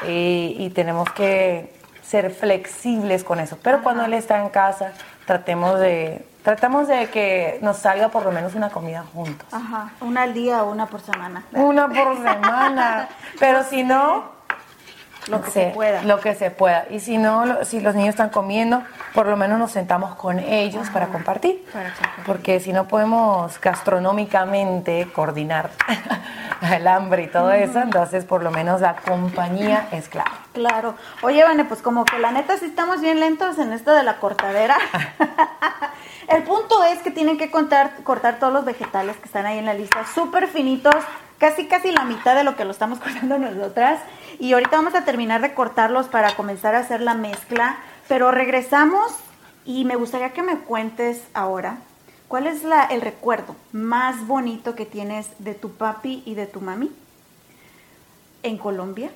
y, 0.08 0.56
y 0.58 0.70
tenemos 0.72 1.12
que 1.12 1.72
ser 2.02 2.32
flexibles 2.32 3.24
con 3.24 3.40
eso. 3.40 3.58
Pero 3.62 3.84
cuando 3.84 4.06
él 4.06 4.14
está 4.14 4.42
en 4.42 4.50
casa, 4.50 4.94
tratemos 5.26 5.80
de, 5.80 6.26
tratamos 6.44 6.88
de 6.88 7.10
que 7.10 7.60
nos 7.62 7.78
salga 7.78 8.10
por 8.10 8.24
lo 8.24 8.32
menos 8.32 8.56
una 8.56 8.70
comida 8.70 9.04
juntos. 9.14 9.48
Ajá, 9.52 9.92
una 10.02 10.24
al 10.24 10.34
día 10.34 10.64
o 10.64 10.72
una 10.72 10.88
por 10.88 11.02
semana. 11.02 11.44
Una 11.52 11.88
por 11.88 12.18
semana. 12.18 13.10
Pero 13.40 13.64
si 13.64 13.84
no, 13.84 14.32
Lo 15.28 15.42
que 15.42 15.52
se 15.52 15.68
pueda. 15.74 16.02
Lo 16.04 16.20
que 16.20 16.36
se 16.36 16.52
pueda. 16.52 16.86
Y 16.90 17.00
si 17.00 17.18
no, 17.18 17.46
lo- 17.46 17.66
si 17.66 17.80
los 17.80 17.96
niños 17.96 18.10
están 18.10 18.30
comiendo, 18.30 18.84
por 19.14 19.26
lo 19.28 19.38
menos 19.38 19.58
nos 19.60 19.72
sentamos 19.72 20.16
con 20.16 20.40
ellos 20.40 20.90
para 20.90 21.08
compartir. 21.08 21.64
Para. 21.72 21.94
Porque 22.26 22.60
si 22.60 22.74
no 22.74 22.88
podemos 22.88 23.60
gastronómicamente 23.62 25.08
coordinar 25.14 25.70
el 26.74 26.88
hambre 26.88 27.24
y 27.24 27.28
todo 27.28 27.52
eso, 27.52 27.80
entonces 27.80 28.26
por 28.26 28.44
lo 28.44 28.52
menos 28.52 28.82
la 28.82 28.96
compañía 28.98 29.88
es 29.92 30.10
clave. 30.10 30.30
Claro. 30.54 30.96
Oye, 31.22 31.44
Vane, 31.44 31.66
pues 31.66 31.82
como 31.82 32.06
que 32.06 32.20
la 32.20 32.32
neta 32.32 32.58
sí 32.58 32.66
estamos 32.66 33.02
bien 33.02 33.20
lentos 33.20 33.58
en 33.60 33.74
esto 33.74 33.92
de 33.94 34.04
la 34.04 34.18
cortadera. 34.18 34.78
El 36.28 36.44
punto 36.44 36.84
es 36.86 37.00
que 37.00 37.12
tienen 37.12 37.38
que 37.38 37.52
contar, 37.52 37.92
cortar 38.04 38.40
todos 38.40 38.54
los 38.54 38.64
vegetales 38.66 39.18
que 39.18 39.26
están 39.26 39.46
ahí 39.46 39.58
en 39.58 39.66
la 39.66 39.74
lista, 39.74 40.06
súper 40.16 40.48
finitos, 40.48 40.96
casi 41.38 41.68
casi 41.68 41.92
la 41.92 42.06
mitad 42.06 42.36
de 42.36 42.44
lo 42.44 42.56
que 42.56 42.66
lo 42.66 42.72
estamos 42.72 43.00
cortando 43.04 43.38
nosotras. 43.38 44.00
Y 44.40 44.54
ahorita 44.54 44.78
vamos 44.78 44.96
a 44.96 45.06
terminar 45.06 45.42
de 45.42 45.54
cortarlos 45.54 46.08
para 46.08 46.36
comenzar 46.36 46.76
a 46.76 46.80
hacer 46.80 47.02
la 47.02 47.14
mezcla. 47.14 47.78
Pero 48.08 48.32
regresamos 48.32 49.14
y 49.66 49.86
me 49.86 49.96
gustaría 49.96 50.34
que 50.34 50.42
me 50.42 50.60
cuentes 50.60 51.24
ahora 51.34 51.78
cuál 52.28 52.48
es 52.48 52.64
la, 52.64 52.84
el 52.86 53.02
recuerdo 53.02 53.56
más 53.72 54.26
bonito 54.26 54.76
que 54.76 54.86
tienes 54.86 55.30
de 55.40 55.54
tu 55.54 55.72
papi 55.74 56.24
y 56.26 56.36
de 56.36 56.48
tu 56.48 56.62
mami 56.62 56.92
en 58.42 58.58
Colombia, 58.58 59.12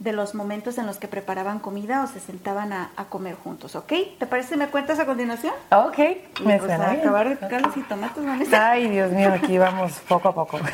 de 0.00 0.12
los 0.12 0.34
momentos 0.34 0.78
en 0.78 0.86
los 0.86 0.96
que 0.96 1.06
preparaban 1.06 1.60
comida 1.60 2.02
o 2.02 2.06
se 2.06 2.20
sentaban 2.20 2.72
a, 2.72 2.90
a 2.96 3.04
comer 3.04 3.36
juntos, 3.36 3.76
¿ok? 3.76 3.92
¿Te 4.18 4.26
parece 4.26 4.54
si 4.54 4.56
me 4.56 4.66
cuentas 4.68 4.98
a 4.98 5.06
continuación? 5.06 5.52
Ok, 5.70 5.98
Y 5.98 6.42
me 6.42 6.58
pues 6.58 6.62
suena 6.62 6.86
a 6.86 6.92
acabar 6.92 7.28
de 7.28 7.36
picarlos 7.36 7.76
y 7.76 7.82
tomates, 7.82 8.24
Vanessa. 8.24 8.70
Ay, 8.70 8.88
Dios 8.88 9.12
mío, 9.12 9.30
aquí 9.32 9.58
vamos 9.58 9.92
poco 10.08 10.30
a 10.30 10.34
poco. 10.34 10.58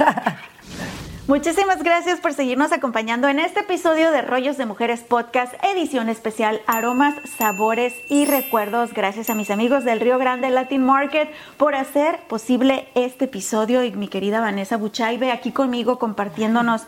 Muchísimas 1.27 1.83
gracias 1.83 2.21
por 2.21 2.35
seguirnos 2.35 2.71
acompañando 2.71 3.27
en 3.27 3.41
este 3.41 3.61
episodio 3.61 4.13
de 4.13 4.23
Rollos 4.23 4.57
de 4.59 4.65
Mujeres 4.65 5.01
Podcast, 5.01 5.55
edición 5.65 6.09
especial 6.09 6.61
Aromas, 6.69 7.17
Sabores 7.37 7.95
y 8.09 8.27
Recuerdos. 8.27 8.93
Gracias 8.93 9.29
a 9.29 9.35
mis 9.35 9.51
amigos 9.51 9.83
del 9.83 9.99
Río 9.99 10.19
Grande 10.19 10.51
Latin 10.51 10.85
Market 10.85 11.29
por 11.57 11.75
hacer 11.75 12.21
posible 12.29 12.87
este 12.95 13.25
episodio 13.25 13.83
y 13.83 13.91
mi 13.91 14.07
querida 14.07 14.41
Vanessa 14.41 14.77
Buchaibe 14.77 15.33
aquí 15.33 15.51
conmigo 15.51 15.99
compartiéndonos 15.99 16.87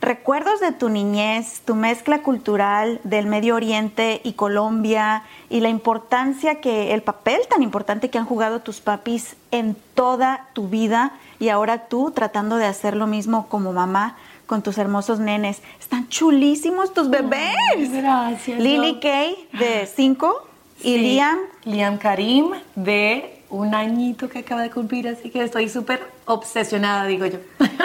recuerdos 0.00 0.60
de 0.60 0.72
tu 0.72 0.88
niñez, 0.88 1.60
tu 1.64 1.74
mezcla 1.74 2.22
cultural 2.22 3.00
del 3.04 3.26
Medio 3.26 3.54
Oriente 3.54 4.20
y 4.24 4.32
Colombia 4.32 5.24
y 5.48 5.60
la 5.60 5.68
importancia 5.68 6.60
que, 6.60 6.94
el 6.94 7.02
papel 7.02 7.40
tan 7.48 7.62
importante 7.62 8.08
que 8.08 8.18
han 8.18 8.24
jugado 8.24 8.60
tus 8.60 8.80
papis 8.80 9.36
en 9.50 9.76
toda 9.94 10.48
tu 10.54 10.68
vida 10.68 11.12
y 11.38 11.48
ahora 11.48 11.88
tú 11.88 12.12
tratando 12.12 12.56
de 12.56 12.66
hacer 12.66 12.96
lo 12.96 13.06
mismo 13.06 13.46
como 13.48 13.72
mamá 13.72 14.16
con 14.46 14.62
tus 14.62 14.78
hermosos 14.78 15.20
nenes. 15.20 15.62
Están 15.78 16.08
chulísimos 16.08 16.92
tus 16.92 17.08
bebés. 17.08 17.54
gracias, 17.92 18.58
Lily. 18.58 18.98
Kay 19.00 19.48
de 19.52 19.86
5 19.86 20.46
y 20.80 20.82
Sí. 20.82 20.98
Liam 20.98 21.38
Liam 21.64 21.98
Karim 21.98 22.50
de 22.74 23.39
un 23.50 23.74
añito 23.74 24.28
que 24.28 24.38
acaba 24.38 24.62
de 24.62 24.70
cumplir, 24.70 25.08
así 25.08 25.28
que 25.28 25.42
estoy 25.42 25.68
súper 25.68 26.00
obsesionada, 26.24 27.04
digo 27.06 27.26
yo. 27.26 27.38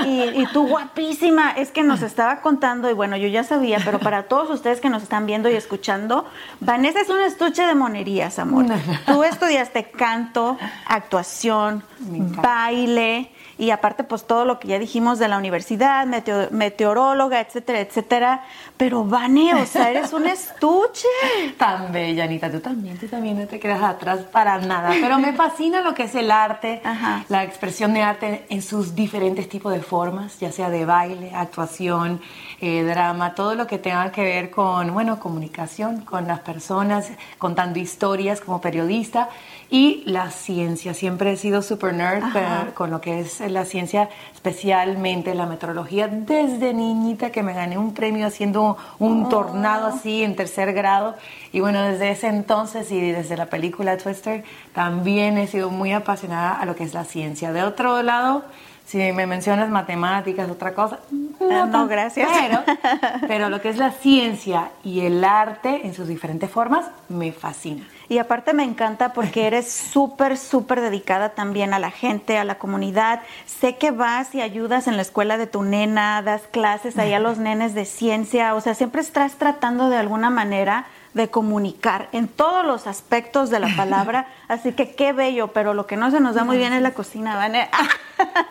Y, 0.06 0.42
y 0.42 0.48
tú 0.54 0.68
guapísima, 0.68 1.52
es 1.52 1.72
que 1.72 1.84
nos 1.84 2.02
estaba 2.02 2.42
contando, 2.42 2.90
y 2.90 2.94
bueno, 2.94 3.18
yo 3.18 3.28
ya 3.28 3.44
sabía, 3.44 3.80
pero 3.84 4.00
para 4.00 4.24
todos 4.24 4.50
ustedes 4.52 4.80
que 4.80 4.90
nos 4.90 5.04
están 5.04 5.26
viendo 5.26 5.50
y 5.50 5.54
escuchando, 5.54 6.26
Vanessa 6.60 7.02
es 7.02 7.10
un 7.10 7.22
estuche 7.22 7.64
de 7.64 7.76
monerías, 7.76 8.38
amor. 8.38 8.66
Tú 9.08 9.24
estudiaste 9.24 9.86
canto, 9.92 10.58
actuación, 10.86 11.84
baile, 12.00 13.32
y 13.58 13.72
aparte 13.72 14.04
pues 14.04 14.26
todo 14.28 14.46
lo 14.46 14.60
que 14.60 14.68
ya 14.70 14.80
dijimos 14.80 15.20
de 15.20 15.28
la 15.28 15.38
universidad, 15.38 16.06
meteo- 16.06 16.50
meteoróloga, 16.52 17.40
etcétera, 17.40 17.80
etcétera. 17.80 18.44
Pero 18.78 19.06
Vane, 19.06 19.54
o 19.56 19.66
sea, 19.66 19.90
eres 19.92 20.12
un 20.14 20.28
estuche. 20.28 21.08
Tan 21.58 21.92
bella, 21.92 22.26
Anita, 22.26 22.52
tú 22.52 22.60
también, 22.60 22.98
tú 22.98 23.08
también 23.08 23.40
no 23.40 23.48
te 23.48 23.60
quedas 23.60 23.82
atrás 23.82 24.20
para 24.32 24.58
nada. 24.58 24.90
Pero 25.00 25.18
me 25.20 25.34
fascina 25.34 25.82
lo 25.82 25.94
que 25.94 26.04
es 26.04 26.16
el 26.16 26.32
arte, 26.32 26.82
Ajá. 26.84 27.24
la 27.30 27.44
expresión 27.44 27.94
de 27.94 28.02
arte 28.02 28.46
en 28.50 28.62
sus 28.62 28.96
diferentes 28.96 29.48
tipos 29.48 29.72
de 29.74 29.82
formas, 29.82 30.40
ya 30.40 30.52
sea 30.52 30.70
de 30.70 30.86
baile, 30.86 31.32
actuación, 31.34 32.22
eh, 32.62 32.84
drama, 32.84 33.36
todo 33.36 33.56
lo 33.56 33.68
que 33.68 33.78
tenga 33.78 34.12
que 34.12 34.24
ver 34.24 34.50
con, 34.52 34.94
bueno, 34.94 35.20
comunicación 35.20 36.02
con 36.02 36.28
las 36.28 36.40
personas, 36.42 37.10
contando 37.38 37.80
historias 37.80 38.42
como 38.42 38.60
periodista 38.62 39.30
y 39.70 40.04
la 40.06 40.32
ciencia. 40.32 40.94
Siempre 40.94 41.34
he 41.34 41.38
sido 41.38 41.62
super 41.62 41.94
nerd 41.94 42.24
eh, 42.36 42.72
con 42.74 42.92
lo 42.92 43.02
que 43.02 43.20
es 43.20 43.40
la 43.40 43.66
ciencia, 43.66 44.10
especialmente 44.34 45.34
la 45.36 45.46
meteorología. 45.46 46.08
Desde 46.08 46.74
niñita 46.74 47.32
que 47.32 47.44
me 47.44 47.54
gané 47.54 47.78
un 47.78 47.94
premio 47.94 48.28
haciendo 48.28 48.78
un 49.00 49.30
tornado 49.30 49.88
así 49.88 50.24
en 50.24 50.36
tercer 50.36 50.74
grado. 50.74 51.16
Y 51.52 51.60
bueno, 51.60 51.82
desde 51.82 52.12
ese 52.12 52.28
entonces 52.28 52.92
y 52.92 53.12
desde 53.12 53.38
la 53.38 53.48
película 53.48 53.98
Twister, 53.98 54.44
también 54.74 55.38
he 55.38 55.48
sido 55.48 55.70
muy 55.70 55.92
apasionada 55.94 56.54
a 56.54 56.66
lo 56.66 56.76
que 56.76 56.84
es 56.84 56.94
la 56.94 57.04
ciencia. 57.04 57.52
De 57.52 57.64
otro 57.64 58.02
lado, 58.04 58.44
si 58.86 58.98
me 59.12 59.26
mencionas 59.26 59.70
matemáticas, 59.70 60.50
otra 60.50 60.74
cosa, 60.74 61.00
no, 61.40 61.88
gracias. 61.88 62.30
Pero, 62.40 62.64
pero 63.28 63.50
lo 63.50 63.62
que 63.62 63.70
es 63.70 63.78
la 63.78 63.92
ciencia 63.92 64.72
y 64.84 65.02
el 65.02 65.24
arte 65.24 65.86
en 65.86 65.94
sus 65.94 66.08
diferentes 66.08 66.50
formas 66.50 66.86
me 67.10 67.32
fascina. 67.32 67.88
Y 68.08 68.20
aparte 68.20 68.54
me 68.54 68.64
encanta 68.64 69.14
porque 69.14 69.48
eres 69.48 69.72
súper, 69.72 70.38
súper 70.38 70.82
dedicada 70.82 71.30
también 71.30 71.74
a 71.74 71.80
la 71.80 71.92
gente, 71.92 72.38
a 72.38 72.44
la 72.44 72.56
comunidad. 72.56 73.22
Sé 73.46 73.78
que 73.78 73.92
vas 73.92 74.34
y 74.36 74.42
ayudas 74.42 74.88
en 74.88 74.96
la 74.96 75.02
escuela 75.02 75.38
de 75.38 75.48
tu 75.48 75.64
nena, 75.64 76.22
das 76.22 76.44
clases 76.52 76.98
ahí 76.98 77.14
a 77.14 77.20
los 77.20 77.38
nenes 77.38 77.74
de 77.74 77.86
ciencia. 77.86 78.56
O 78.56 78.62
sea, 78.62 78.76
siempre 78.76 79.02
estás 79.02 79.36
tratando 79.36 79.90
de 79.90 79.98
alguna 79.98 80.30
manera 80.30 80.86
de 81.16 81.30
comunicar 81.30 82.10
en 82.12 82.28
todos 82.28 82.64
los 82.66 82.86
aspectos 82.86 83.50
de 83.50 83.60
la 83.60 83.70
palabra. 83.76 84.28
Así 84.48 84.74
que 84.74 84.94
qué 84.94 85.14
bello, 85.14 85.48
pero 85.48 85.74
lo 85.74 85.88
que 85.88 85.98
no 85.98 86.12
se 86.12 86.20
nos 86.20 86.36
da 86.36 86.44
muy 86.44 86.58
bien 86.58 86.74
es 86.74 86.82
la 86.84 86.92
cocina, 86.94 87.36
Vane. 87.36 87.70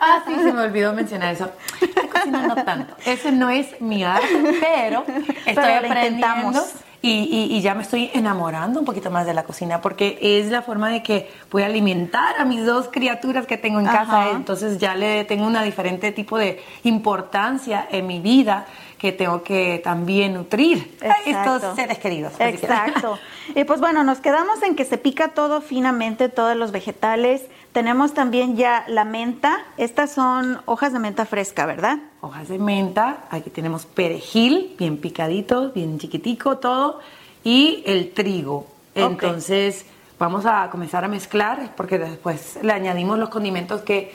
Ah, 0.01 0.23
sí, 0.27 0.35
se 0.35 0.51
me 0.51 0.61
olvidó 0.63 0.91
mencionar 0.91 1.33
eso. 1.33 1.49
La 1.95 2.09
cocina 2.09 2.47
no 2.47 2.55
tanto. 2.55 2.93
Ese 3.05 3.31
no 3.31 3.49
es 3.49 3.79
mi 3.79 4.03
arte, 4.03 4.27
pero 4.59 5.05
estoy 5.45 5.55
Pero 5.55 5.77
aprendiendo. 5.87 6.61
Y, 7.01 7.09
y- 7.51 7.55
y 7.57 7.61
ya 7.61 7.75
me 7.75 7.83
estoy 7.83 8.09
enamorando 8.15 8.79
un 8.79 8.85
poquito 8.85 9.11
más 9.11 9.27
de 9.27 9.35
la 9.35 9.43
cocina 9.43 9.79
porque 9.79 10.17
es 10.19 10.47
la 10.49 10.63
forma 10.63 10.89
de 10.89 11.03
que 11.03 11.31
voy 11.51 11.61
a 11.61 11.67
alimentar 11.67 12.33
a 12.39 12.45
mis 12.45 12.65
dos 12.65 12.87
criaturas 12.91 13.45
que 13.45 13.57
tengo 13.57 13.79
en 13.79 13.87
Ajá. 13.87 13.99
casa. 14.05 14.31
Entonces 14.31 14.79
ya 14.79 14.95
le 14.95 15.23
tengo 15.25 15.45
una 15.45 15.61
diferente 15.61 16.11
tipo 16.11 16.39
de 16.39 16.63
importancia 16.83 17.87
en 17.91 18.07
mi 18.07 18.19
vida 18.19 18.65
que 18.97 19.11
tengo 19.11 19.43
que 19.43 19.81
también 19.83 20.33
nutrir 20.33 20.97
a 21.01 21.29
estos 21.29 21.75
seres 21.75 21.97
queridos. 21.99 22.33
Que- 22.33 22.49
Exacto. 22.49 23.17
Y 23.55 23.63
pues 23.65 23.79
bueno, 23.79 24.03
nos 24.03 24.19
quedamos 24.19 24.61
en 24.63 24.75
que 24.75 24.85
se 24.85 24.97
pica 24.97 25.29
todo 25.29 25.61
finamente, 25.61 26.29
todos 26.29 26.55
los 26.55 26.71
vegetales. 26.71 27.43
Tenemos 27.73 28.13
también 28.13 28.55
ya 28.55 28.85
la 28.87 29.03
menta. 29.05 29.63
Estas 29.77 30.11
son 30.11 30.61
hojas 30.65 30.93
de 30.93 30.99
menta 30.99 31.25
fresca, 31.25 31.65
¿verdad? 31.65 31.99
hojas 32.21 32.47
de 32.47 32.57
menta, 32.57 33.17
aquí 33.29 33.51
tenemos 33.51 33.85
perejil, 33.85 34.73
bien 34.79 34.97
picadito, 34.97 35.71
bien 35.73 35.99
chiquitico 35.99 36.57
todo, 36.57 36.99
y 37.43 37.83
el 37.85 38.11
trigo. 38.13 38.65
Entonces 38.95 39.85
vamos 40.17 40.45
a 40.47 40.69
comenzar 40.71 41.03
a 41.05 41.07
mezclar 41.07 41.73
porque 41.77 41.99
después 41.99 42.57
le 42.63 42.73
añadimos 42.73 43.19
los 43.19 43.29
condimentos 43.29 43.81
que 43.81 44.11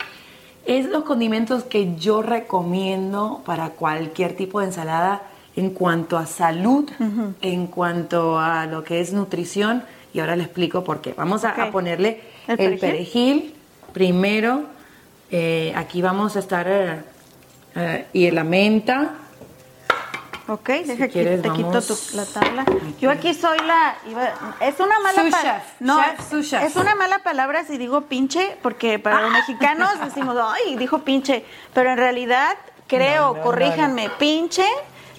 es 0.66 0.86
los 0.86 1.04
condimentos 1.04 1.64
que 1.64 1.96
yo 1.96 2.22
recomiendo 2.22 3.42
para 3.44 3.70
cualquier 3.70 4.36
tipo 4.36 4.60
de 4.60 4.66
ensalada 4.66 5.22
en 5.56 5.70
cuanto 5.70 6.16
a 6.16 6.26
salud, 6.26 6.88
en 7.42 7.66
cuanto 7.66 8.38
a 8.38 8.66
lo 8.66 8.84
que 8.84 9.00
es 9.00 9.12
nutrición, 9.12 9.82
y 10.14 10.20
ahora 10.20 10.36
le 10.36 10.44
explico 10.44 10.84
por 10.84 11.00
qué. 11.00 11.12
Vamos 11.14 11.44
a, 11.44 11.70
ponerle 11.70 12.20
¿El 12.46 12.60
el, 12.60 12.78
perejil? 12.78 12.80
perejil 12.80 13.54
primero. 13.92 14.62
eh, 15.30 15.72
aquí 15.76 16.02
vamos 16.02 16.36
a 16.36 16.38
estar 16.40 16.66
eh, 16.68 17.02
eh, 17.74 18.06
y 18.12 18.30
la 18.30 18.44
menta. 18.44 19.14
Ok, 20.50 20.68
deja 20.68 21.06
que 21.06 21.12
quieres, 21.12 21.42
te 21.42 21.50
quito 21.50 21.80
tu- 21.80 21.96
la 22.14 22.24
tabla. 22.26 22.64
Yo 23.00 23.10
aquí 23.10 23.34
soy 23.34 23.56
la... 23.58 23.94
iba- 24.10 24.32
es 24.60 24.80
una 24.80 24.98
mala 24.98 25.22
Sous 25.22 25.30
pa- 25.30 25.42
chef, 25.42 25.62
No, 25.78 26.00
chef, 26.42 26.62
es 26.64 26.74
una 26.76 26.94
mala 26.96 27.20
palabra 27.20 27.64
si 27.64 27.78
digo 27.78 28.00
pinche, 28.02 28.56
porque 28.62 28.98
para 28.98 29.20
los 29.20 29.30
mexicanos 29.30 29.88
decimos, 30.04 30.36
ay, 30.42 30.76
dijo 30.76 30.98
pinche. 31.00 31.44
Pero 31.72 31.90
en 31.92 31.98
realidad, 31.98 32.56
creo, 32.88 33.28
No, 33.32 33.34
no, 33.36 33.42
corríjanme, 33.42 34.10
pinche 34.18 34.64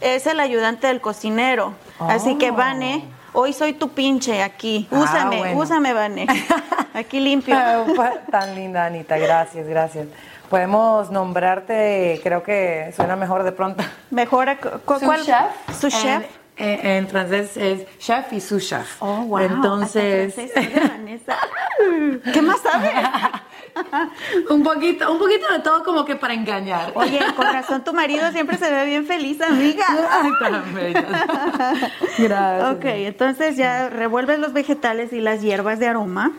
es 0.01 0.27
el 0.27 0.39
ayudante 0.41 0.87
del 0.87 0.99
cocinero. 0.99 1.73
Así 1.99 2.37
que, 2.37 2.51
Oh. 2.51 2.55
Vane, 2.55 3.05
hoy 3.33 3.53
soy 3.53 3.71
tu 3.73 3.89
pinche 3.89 4.43
aquí. 4.43 4.87
Ah, 4.91 4.99
Úsame, 4.99 5.37
bueno. 5.37 5.57
úsame, 5.59 5.93
Vane. 5.93 6.27
Aquí 6.93 7.21
limpio. 7.21 7.55
Tan 8.31 8.53
linda, 8.53 8.85
Anita. 8.85 9.17
Gracias, 9.17 9.65
gracias. 9.65 10.07
Podemos 10.51 11.09
nombrarte, 11.09 12.19
creo 12.21 12.43
que 12.43 12.91
suena 12.93 13.15
mejor 13.15 13.43
de 13.43 13.53
pronto. 13.53 13.83
Mejora, 14.09 14.57
¿cuál? 14.57 15.23
chef. 15.23 15.79
Su 15.79 15.89
chef. 15.89 16.23
En, 16.57 16.67
en- 16.79 16.85
en 16.85 17.07
francés 17.07 17.55
es 17.55 17.97
chef 17.97 18.33
y 18.33 18.41
sous 18.41 18.67
chef. 18.67 19.01
Oh, 19.01 19.21
wow. 19.23 19.39
Entonces. 19.39 20.35
¿Qué 22.33 22.41
más 22.41 22.59
sabes? 22.61 22.91
un 24.49 24.61
poquito, 24.61 25.09
un 25.11 25.17
poquito 25.19 25.51
de 25.53 25.59
todo 25.59 25.83
como 25.83 26.03
que 26.03 26.17
para 26.17 26.33
engañar. 26.33 26.91
Oye, 26.95 27.19
con 27.35 27.45
razón 27.53 27.83
tu 27.85 27.93
marido 27.93 28.29
siempre 28.33 28.57
se 28.57 28.69
ve 28.69 28.85
bien 28.85 29.05
feliz, 29.07 29.41
amiga. 29.41 29.85
Ay, 30.09 30.31
tan 30.39 30.73
bella. 30.75 31.05
Gracias. 32.17 32.73
Ok, 32.75 32.83
entonces 32.85 33.55
ya 33.55 33.87
revuelves 33.89 34.37
los 34.37 34.51
vegetales 34.53 35.13
y 35.13 35.21
las 35.21 35.41
hierbas 35.41 35.79
de 35.79 35.87
aroma. 35.87 36.31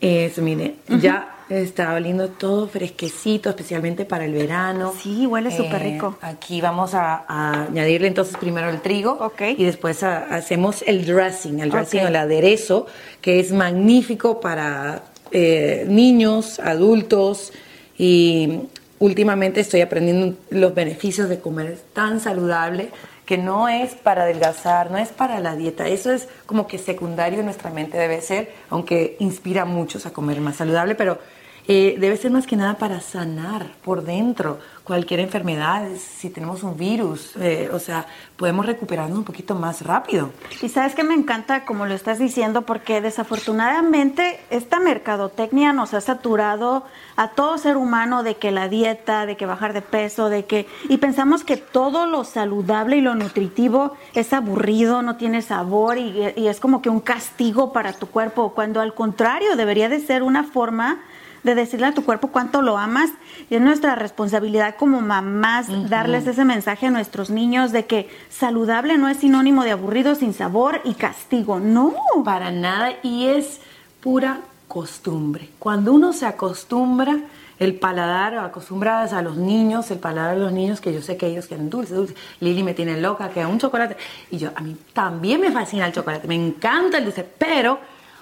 Eso, 0.00 0.42
mire, 0.42 0.76
ya 0.88 1.28
está 1.50 1.92
oliendo 1.94 2.28
todo 2.28 2.66
fresquecito, 2.68 3.50
especialmente 3.50 4.04
para 4.04 4.24
el 4.24 4.32
verano. 4.32 4.92
Eh, 4.94 5.00
Sí, 5.02 5.26
huele 5.26 5.50
súper 5.50 5.82
rico. 5.82 6.16
Aquí 6.22 6.60
vamos 6.60 6.94
a, 6.94 7.24
a 7.28 7.64
añadirle 7.64 8.08
entonces 8.08 8.36
primero 8.36 8.70
el 8.70 8.80
trigo 8.80 9.18
y 9.56 9.64
después 9.64 10.02
a- 10.02 10.24
hacemos 10.34 10.82
el 10.86 11.04
dressing, 11.04 11.60
el 11.60 11.70
dressing 11.70 12.04
o 12.04 12.08
el 12.08 12.16
aderezo, 12.16 12.86
que 13.20 13.40
es 13.40 13.52
magnífico 13.52 14.40
para 14.40 15.02
eh, 15.32 15.84
niños, 15.88 16.58
adultos 16.60 17.52
y 17.98 18.60
últimamente 18.98 19.60
estoy 19.60 19.80
aprendiendo 19.82 20.36
los 20.50 20.74
beneficios 20.74 21.28
de 21.28 21.38
comer 21.40 21.78
tan 21.92 22.20
saludable 22.20 22.90
que 23.24 23.38
no 23.38 23.68
es 23.68 23.94
para 23.94 24.22
adelgazar, 24.22 24.90
no 24.90 24.98
es 24.98 25.08
para 25.08 25.40
la 25.40 25.56
dieta, 25.56 25.88
eso 25.88 26.12
es 26.12 26.28
como 26.46 26.66
que 26.66 26.78
secundario 26.78 27.40
en 27.40 27.46
nuestra 27.46 27.70
mente 27.70 27.96
debe 27.96 28.20
ser, 28.20 28.52
aunque 28.70 29.16
inspira 29.18 29.62
a 29.62 29.66
muchos 29.66 30.06
a 30.06 30.12
comer 30.12 30.40
más 30.40 30.56
saludable, 30.56 30.94
pero 30.94 31.18
eh, 31.66 31.96
debe 31.98 32.16
ser 32.16 32.30
más 32.30 32.46
que 32.46 32.56
nada 32.56 32.74
para 32.74 33.00
sanar 33.00 33.66
por 33.82 34.04
dentro 34.04 34.58
cualquier 34.84 35.20
enfermedad, 35.20 35.88
si 35.96 36.28
tenemos 36.28 36.62
un 36.62 36.76
virus, 36.76 37.34
eh, 37.36 37.70
o 37.72 37.78
sea, 37.78 38.06
podemos 38.36 38.66
recuperarnos 38.66 39.16
un 39.16 39.24
poquito 39.24 39.54
más 39.54 39.80
rápido. 39.80 40.30
Y 40.60 40.68
sabes 40.68 40.94
que 40.94 41.02
me 41.02 41.14
encanta 41.14 41.64
como 41.64 41.86
lo 41.86 41.94
estás 41.94 42.18
diciendo, 42.18 42.62
porque 42.62 43.00
desafortunadamente 43.00 44.40
esta 44.50 44.80
mercadotecnia 44.80 45.72
nos 45.72 45.94
ha 45.94 46.02
saturado 46.02 46.84
a 47.16 47.28
todo 47.28 47.56
ser 47.56 47.78
humano 47.78 48.22
de 48.22 48.34
que 48.34 48.50
la 48.50 48.68
dieta, 48.68 49.24
de 49.24 49.38
que 49.38 49.46
bajar 49.46 49.72
de 49.72 49.80
peso, 49.80 50.28
de 50.28 50.44
que... 50.44 50.66
Y 50.90 50.98
pensamos 50.98 51.44
que 51.44 51.56
todo 51.56 52.04
lo 52.04 52.24
saludable 52.24 52.96
y 52.96 53.00
lo 53.00 53.14
nutritivo 53.14 53.96
es 54.12 54.34
aburrido, 54.34 55.00
no 55.00 55.16
tiene 55.16 55.40
sabor 55.40 55.96
y, 55.96 56.34
y 56.36 56.48
es 56.48 56.60
como 56.60 56.82
que 56.82 56.90
un 56.90 57.00
castigo 57.00 57.72
para 57.72 57.94
tu 57.94 58.08
cuerpo, 58.08 58.52
cuando 58.52 58.82
al 58.82 58.92
contrario 58.92 59.56
debería 59.56 59.88
de 59.88 60.00
ser 60.00 60.22
una 60.22 60.44
forma 60.44 61.00
de 61.44 61.54
decirle 61.54 61.86
a 61.86 61.94
tu 61.94 62.04
cuerpo 62.04 62.28
cuánto 62.28 62.62
lo 62.62 62.76
amas. 62.76 63.10
Y 63.48 63.54
es 63.54 63.60
nuestra 63.60 63.94
responsabilidad 63.94 64.74
como 64.76 65.00
mamás 65.00 65.68
darles 65.88 66.26
ese 66.26 66.44
mensaje 66.44 66.86
a 66.86 66.90
nuestros 66.90 67.30
niños 67.30 67.70
de 67.70 67.86
que 67.86 68.08
saludable 68.30 68.98
no 68.98 69.08
es 69.08 69.18
sinónimo 69.18 69.62
de 69.62 69.70
aburrido, 69.70 70.14
sin 70.14 70.34
sabor 70.34 70.80
y 70.84 70.94
castigo. 70.94 71.60
No. 71.60 71.94
Para 72.24 72.50
nada. 72.50 72.94
Y 73.02 73.26
es 73.26 73.60
pura 74.00 74.40
costumbre. 74.66 75.50
Cuando 75.58 75.92
uno 75.92 76.12
se 76.12 76.26
acostumbra, 76.26 77.18
el 77.58 77.76
paladar, 77.78 78.36
acostumbradas 78.36 79.12
a 79.12 79.22
los 79.22 79.36
niños, 79.36 79.90
el 79.90 79.98
paladar 79.98 80.34
de 80.34 80.42
los 80.42 80.52
niños, 80.52 80.80
que 80.80 80.92
yo 80.92 81.02
sé 81.02 81.16
que 81.16 81.26
ellos 81.26 81.46
quieren 81.46 81.70
dulce, 81.70 81.94
dulce. 81.94 82.14
Lili 82.40 82.62
me 82.62 82.74
tiene 82.74 83.00
loca, 83.00 83.28
que 83.28 83.44
un 83.46 83.58
chocolate. 83.58 83.96
Y 84.30 84.38
yo, 84.38 84.50
a 84.56 84.60
mí 84.60 84.76
también 84.92 85.40
me 85.40 85.52
fascina 85.52 85.86
el 85.86 85.92
chocolate, 85.92 86.26
me 86.26 86.34
encanta 86.34 86.98
el 86.98 87.04
dulce, 87.04 87.22
pero 87.22 87.78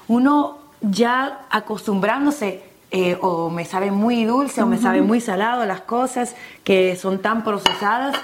uno 0.09 0.59
ya 0.83 1.47
acostumbrándose 1.51 2.72
eh, 2.93 3.17
o 3.23 3.49
me 3.49 3.65
sabe 3.65 3.91
muy 3.91 4.25
dulce 4.25 4.63
o 4.63 4.67
me 4.67 4.77
sabe 4.77 5.01
muy 5.01 5.21
salado 5.21 5.65
las 5.65 5.81
cosas 5.81 6.37
que 6.63 6.95
son 6.97 7.21
tan 7.21 7.43
procesadas 7.43 8.15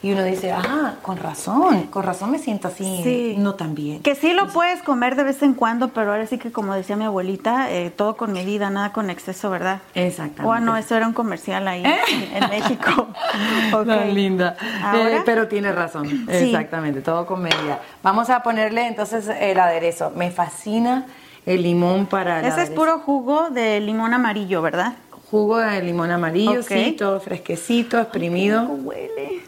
y 0.00 0.12
uno 0.12 0.22
dice, 0.22 0.52
ah, 0.52 0.94
con 1.02 1.16
razón, 1.16 1.86
con 1.86 2.04
razón 2.04 2.30
me 2.30 2.38
siento 2.38 2.68
así, 2.68 3.34
no 3.36 3.54
tan 3.54 3.74
bien. 3.74 4.00
Que 4.00 4.14
sí 4.14 4.32
lo 4.32 4.46
puedes 4.48 4.80
comer 4.82 5.16
de 5.16 5.24
vez 5.24 5.42
en 5.42 5.54
cuando, 5.54 5.88
pero 5.88 6.12
ahora 6.12 6.24
sí 6.26 6.38
que 6.38 6.52
como 6.52 6.72
decía 6.74 6.94
mi 6.94 7.04
abuelita, 7.04 7.72
eh, 7.72 7.90
todo 7.90 8.16
con 8.16 8.32
medida, 8.32 8.70
nada 8.70 8.92
con 8.92 9.10
exceso, 9.10 9.50
¿verdad? 9.50 9.80
Exactamente. 9.94 10.42
Bueno, 10.42 10.76
eso 10.76 10.94
era 10.94 11.06
un 11.06 11.14
comercial 11.14 11.66
ahí 11.66 11.82
en 11.84 12.48
México. 12.48 13.08
okay. 13.72 14.12
linda. 14.12 14.56
Eh, 14.94 15.22
pero 15.24 15.48
tiene 15.48 15.72
razón, 15.72 16.26
exactamente, 16.28 17.00
todo 17.00 17.26
con 17.26 17.42
medida. 17.42 17.80
Vamos 18.02 18.30
a 18.30 18.42
ponerle 18.44 18.86
entonces 18.86 19.28
el 19.40 19.58
aderezo. 19.58 20.12
Me 20.14 20.30
fascina 20.30 21.06
el 21.48 21.62
limón 21.62 22.06
para... 22.06 22.46
Ese 22.46 22.62
es 22.62 22.70
puro 22.70 22.98
jugo 22.98 23.48
de 23.48 23.80
limón 23.80 24.12
amarillo, 24.12 24.60
¿verdad? 24.60 24.94
Jugo 25.30 25.58
de 25.58 25.82
limón 25.82 26.10
amarillo, 26.10 26.62
sí, 26.62 26.94
todo 26.98 27.20
fresquecito, 27.20 27.98
exprimido. 27.98 28.64
huele. 28.64 29.40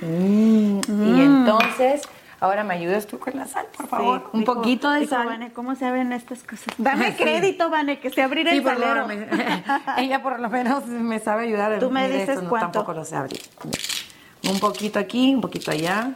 Mm, 0.00 0.80
y 0.88 0.90
mm. 0.90 1.20
entonces, 1.20 2.02
ahora 2.40 2.64
me 2.64 2.74
ayudas 2.74 3.06
tú 3.06 3.18
con 3.18 3.36
la 3.36 3.46
sal, 3.46 3.66
por 3.76 3.86
favor. 3.86 4.30
Un 4.32 4.44
poquito 4.44 4.90
de 4.90 5.06
sal. 5.06 5.26
Vane, 5.26 5.52
¿cómo 5.52 5.74
se 5.74 5.84
abren 5.84 6.12
estas 6.12 6.42
cosas? 6.42 6.74
Dame 6.78 7.14
crédito, 7.16 7.68
Vane, 7.68 8.00
que 8.00 8.08
se 8.08 8.22
abrirá 8.22 8.52
el 8.52 8.64
salero. 8.64 9.06
ella 9.98 10.22
por 10.22 10.40
lo 10.40 10.48
menos 10.48 10.86
me 10.86 11.18
sabe 11.18 11.44
ayudar. 11.44 11.78
Tú 11.78 11.90
me 11.90 12.08
dices 12.08 12.40
cuánto. 12.48 12.54
No, 12.66 12.72
tampoco 12.72 12.94
lo 12.94 13.04
sé 13.04 13.16
abrir. 13.16 13.42
Un 14.50 14.58
poquito 14.58 14.98
aquí, 14.98 15.34
un 15.34 15.42
poquito 15.42 15.70
allá 15.70 16.14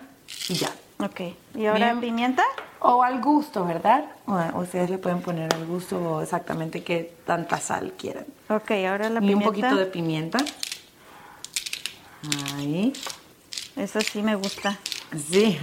y 0.49 0.55
ya. 0.55 0.71
Ok. 0.99 1.21
¿Y 1.55 1.67
ahora 1.67 1.95
pimienta? 2.01 2.43
O 2.81 3.03
al 3.03 3.21
gusto, 3.21 3.65
¿verdad? 3.65 4.05
O, 4.27 4.61
ustedes 4.61 4.91
le 4.91 4.99
pueden 4.99 5.21
poner 5.21 5.53
al 5.55 5.67
gusto 5.67 6.21
exactamente 6.21 6.83
qué 6.83 7.15
tanta 7.25 7.59
sal 7.59 7.93
quieran. 7.97 8.27
Ok, 8.49 8.71
ahora 8.89 9.09
la 9.11 9.21
pimienta. 9.21 9.31
Y 9.31 9.35
un 9.35 9.43
poquito 9.43 9.77
de 9.77 9.87
pimienta. 9.87 10.39
Ahí. 12.55 12.93
Eso 13.77 14.01
sí 14.01 14.23
me 14.23 14.35
gusta. 14.35 14.79
Sí. 15.31 15.59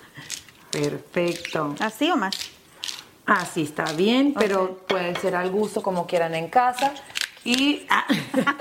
Perfecto. 0.70 1.74
¿Así 1.80 2.10
o 2.10 2.16
más? 2.16 2.34
Así 3.26 3.62
está 3.62 3.92
bien, 3.92 4.34
pero 4.36 4.78
puede 4.88 5.14
ser 5.16 5.36
al 5.36 5.50
gusto 5.50 5.82
como 5.82 6.06
quieran 6.06 6.34
en 6.34 6.48
casa. 6.48 6.92
Y, 7.44 7.86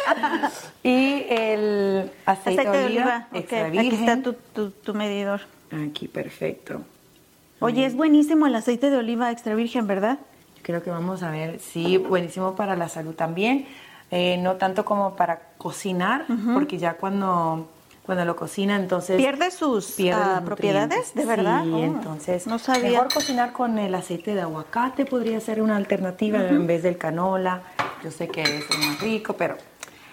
y 0.83 1.25
el 1.29 2.11
aceite, 2.25 2.69
de 2.69 2.85
oliva, 2.85 3.27
extra 3.33 3.69
virgen. 3.69 3.93
Aquí 3.93 4.03
está 4.03 4.21
tu, 4.53 4.71
tu 4.71 4.93
medidor. 4.93 5.41
Aquí, 5.71 6.07
perfecto. 6.07 6.81
Oye, 7.61 7.85
es 7.85 7.95
buenísimo 7.95 8.47
el 8.47 8.55
aceite 8.55 8.89
de 8.89 8.97
oliva 8.97 9.31
extra 9.31 9.53
virgen, 9.53 9.85
¿verdad? 9.85 10.17
Creo 10.63 10.81
que 10.81 10.89
vamos 10.89 11.21
a 11.21 11.29
ver, 11.29 11.59
sí, 11.59 11.97
buenísimo 11.97 12.55
para 12.55 12.75
la 12.75 12.89
salud 12.89 13.13
también. 13.13 13.67
Eh, 14.09 14.37
no 14.39 14.55
tanto 14.55 14.83
como 14.83 15.15
para 15.15 15.41
cocinar, 15.59 16.25
porque 16.53 16.79
ya 16.79 16.95
cuando, 16.95 17.69
cuando 18.03 18.25
lo 18.25 18.35
cocina, 18.35 18.75
entonces... 18.75 19.15
¿Pierde 19.15 19.51
sus 19.51 19.95
ah, 20.11 20.41
propiedades? 20.43 21.13
¿De 21.13 21.23
verdad? 21.23 21.63
Sí, 21.63 21.71
oh, 21.71 21.83
entonces 21.83 22.47
no 22.47 22.57
sabía. 22.57 22.89
mejor 22.89 23.13
cocinar 23.13 23.53
con 23.53 23.77
el 23.77 23.93
aceite 23.93 24.33
de 24.33 24.41
aguacate 24.41 25.05
podría 25.05 25.39
ser 25.39 25.61
una 25.61 25.77
alternativa 25.77 26.39
en 26.39 26.65
vez 26.65 26.81
del 26.81 26.97
canola. 26.97 27.61
Yo 28.03 28.09
sé 28.09 28.27
que 28.27 28.41
es 28.41 28.65
más 28.79 28.99
rico, 28.99 29.33
pero 29.33 29.55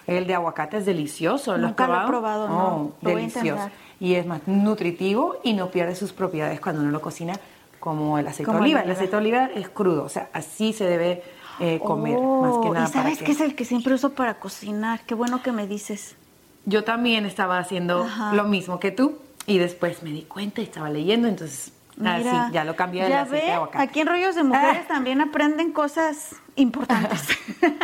el 0.08 0.26
de 0.26 0.34
aguacate 0.34 0.78
es 0.78 0.86
delicioso. 0.86 1.56
¿Lo 1.56 1.68
Nunca 1.68 1.86
lo 1.86 2.02
he 2.02 2.06
probado, 2.06 2.48
no. 2.48 2.66
Oh, 2.66 2.92
delicioso 3.00 3.70
y 4.00 4.14
es 4.14 4.26
más 4.26 4.46
nutritivo 4.46 5.36
y 5.42 5.52
no 5.52 5.70
pierde 5.70 5.94
sus 5.94 6.12
propiedades 6.12 6.60
cuando 6.60 6.82
uno 6.82 6.90
lo 6.90 7.00
cocina 7.00 7.34
como 7.80 8.18
el 8.18 8.26
aceite 8.26 8.50
de 8.50 8.58
oliva. 8.58 8.80
El, 8.80 8.90
aceite 8.90 9.12
de 9.12 9.16
oliva 9.16 9.50
es 9.54 9.68
crudo, 9.68 10.04
o 10.04 10.08
sea, 10.08 10.28
así 10.32 10.72
se 10.72 10.84
debe 10.84 11.22
eh, 11.60 11.80
comer, 11.82 12.18
más 12.18 12.58
que 12.58 12.68
oh, 12.68 12.74
nada. 12.74 12.88
¿Y 12.88 12.92
sabes 12.92 13.22
qué 13.22 13.32
es 13.32 13.40
el 13.40 13.54
que 13.54 13.64
siempre 13.64 13.94
uso 13.94 14.10
para 14.10 14.34
cocinar? 14.34 15.00
Qué 15.06 15.14
bueno 15.14 15.42
que 15.42 15.52
me 15.52 15.66
dices. 15.66 16.16
Yo 16.64 16.84
también 16.84 17.24
estaba 17.24 17.58
haciendo 17.58 18.06
lo 18.32 18.44
mismo 18.44 18.78
que 18.78 18.90
tú 18.90 19.18
y 19.46 19.58
después 19.58 20.02
me 20.02 20.10
di 20.10 20.22
cuenta 20.22 20.60
y 20.60 20.64
estaba 20.64 20.90
leyendo, 20.90 21.26
entonces 21.26 21.72
Mira, 21.98 22.50
ya 22.52 22.64
lo 22.64 22.76
cambié 22.76 23.02
de 23.04 23.08
de 23.08 23.50
aguacate. 23.52 23.82
Aquí 23.82 24.00
en 24.00 24.06
Rollos 24.06 24.34
de 24.34 24.44
Mujeres 24.44 24.82
ah. 24.84 24.88
también 24.88 25.20
aprenden 25.20 25.72
cosas 25.72 26.36
importantes. 26.54 27.28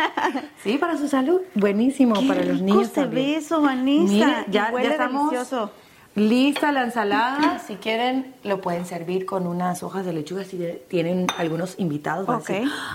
sí, 0.63 0.77
para 0.77 0.97
su 0.97 1.07
salud. 1.07 1.41
Buenísimo, 1.53 2.15
para 2.27 2.43
los 2.43 2.61
niños 2.61 2.89
se 2.93 3.05
ve 3.05 3.35
eso, 3.35 3.61
Vanessa. 3.61 4.45
ya, 4.49 4.69
huele 4.71 4.87
ya 4.87 4.93
estamos, 4.93 5.31
delicioso. 5.31 5.71
Lista 6.15 6.71
la 6.71 6.83
ensalada. 6.83 7.59
Si 7.59 7.75
quieren, 7.75 8.35
lo 8.43 8.61
pueden 8.61 8.85
servir 8.85 9.25
con 9.25 9.45
unas 9.45 9.83
hojas 9.83 10.05
de 10.05 10.13
lechuga 10.13 10.45
si 10.45 10.57
tienen 10.87 11.27
algunos 11.37 11.77
invitados. 11.77 12.29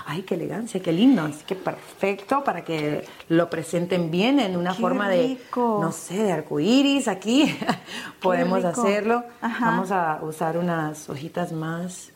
Ay, 0.07 0.23
qué 0.23 0.33
elegancia, 0.33 0.81
qué 0.81 0.91
lindo. 0.91 1.21
Así 1.21 1.43
que 1.45 1.53
perfecto 1.55 2.43
para 2.43 2.63
que 2.63 3.07
lo 3.29 3.47
presenten 3.47 4.09
bien 4.09 4.39
en 4.39 4.57
una 4.57 4.73
forma 4.73 5.07
de, 5.07 5.37
no 5.55 5.91
sé, 5.91 6.23
de 6.23 6.31
arcoíris. 6.31 7.07
Aquí 7.07 7.55
podemos 8.21 8.65
hacerlo. 8.65 9.23
Vamos 9.39 9.91
a 9.91 10.19
usar 10.23 10.57
unas 10.57 11.07
hojitas 11.07 11.51
más 11.51 12.09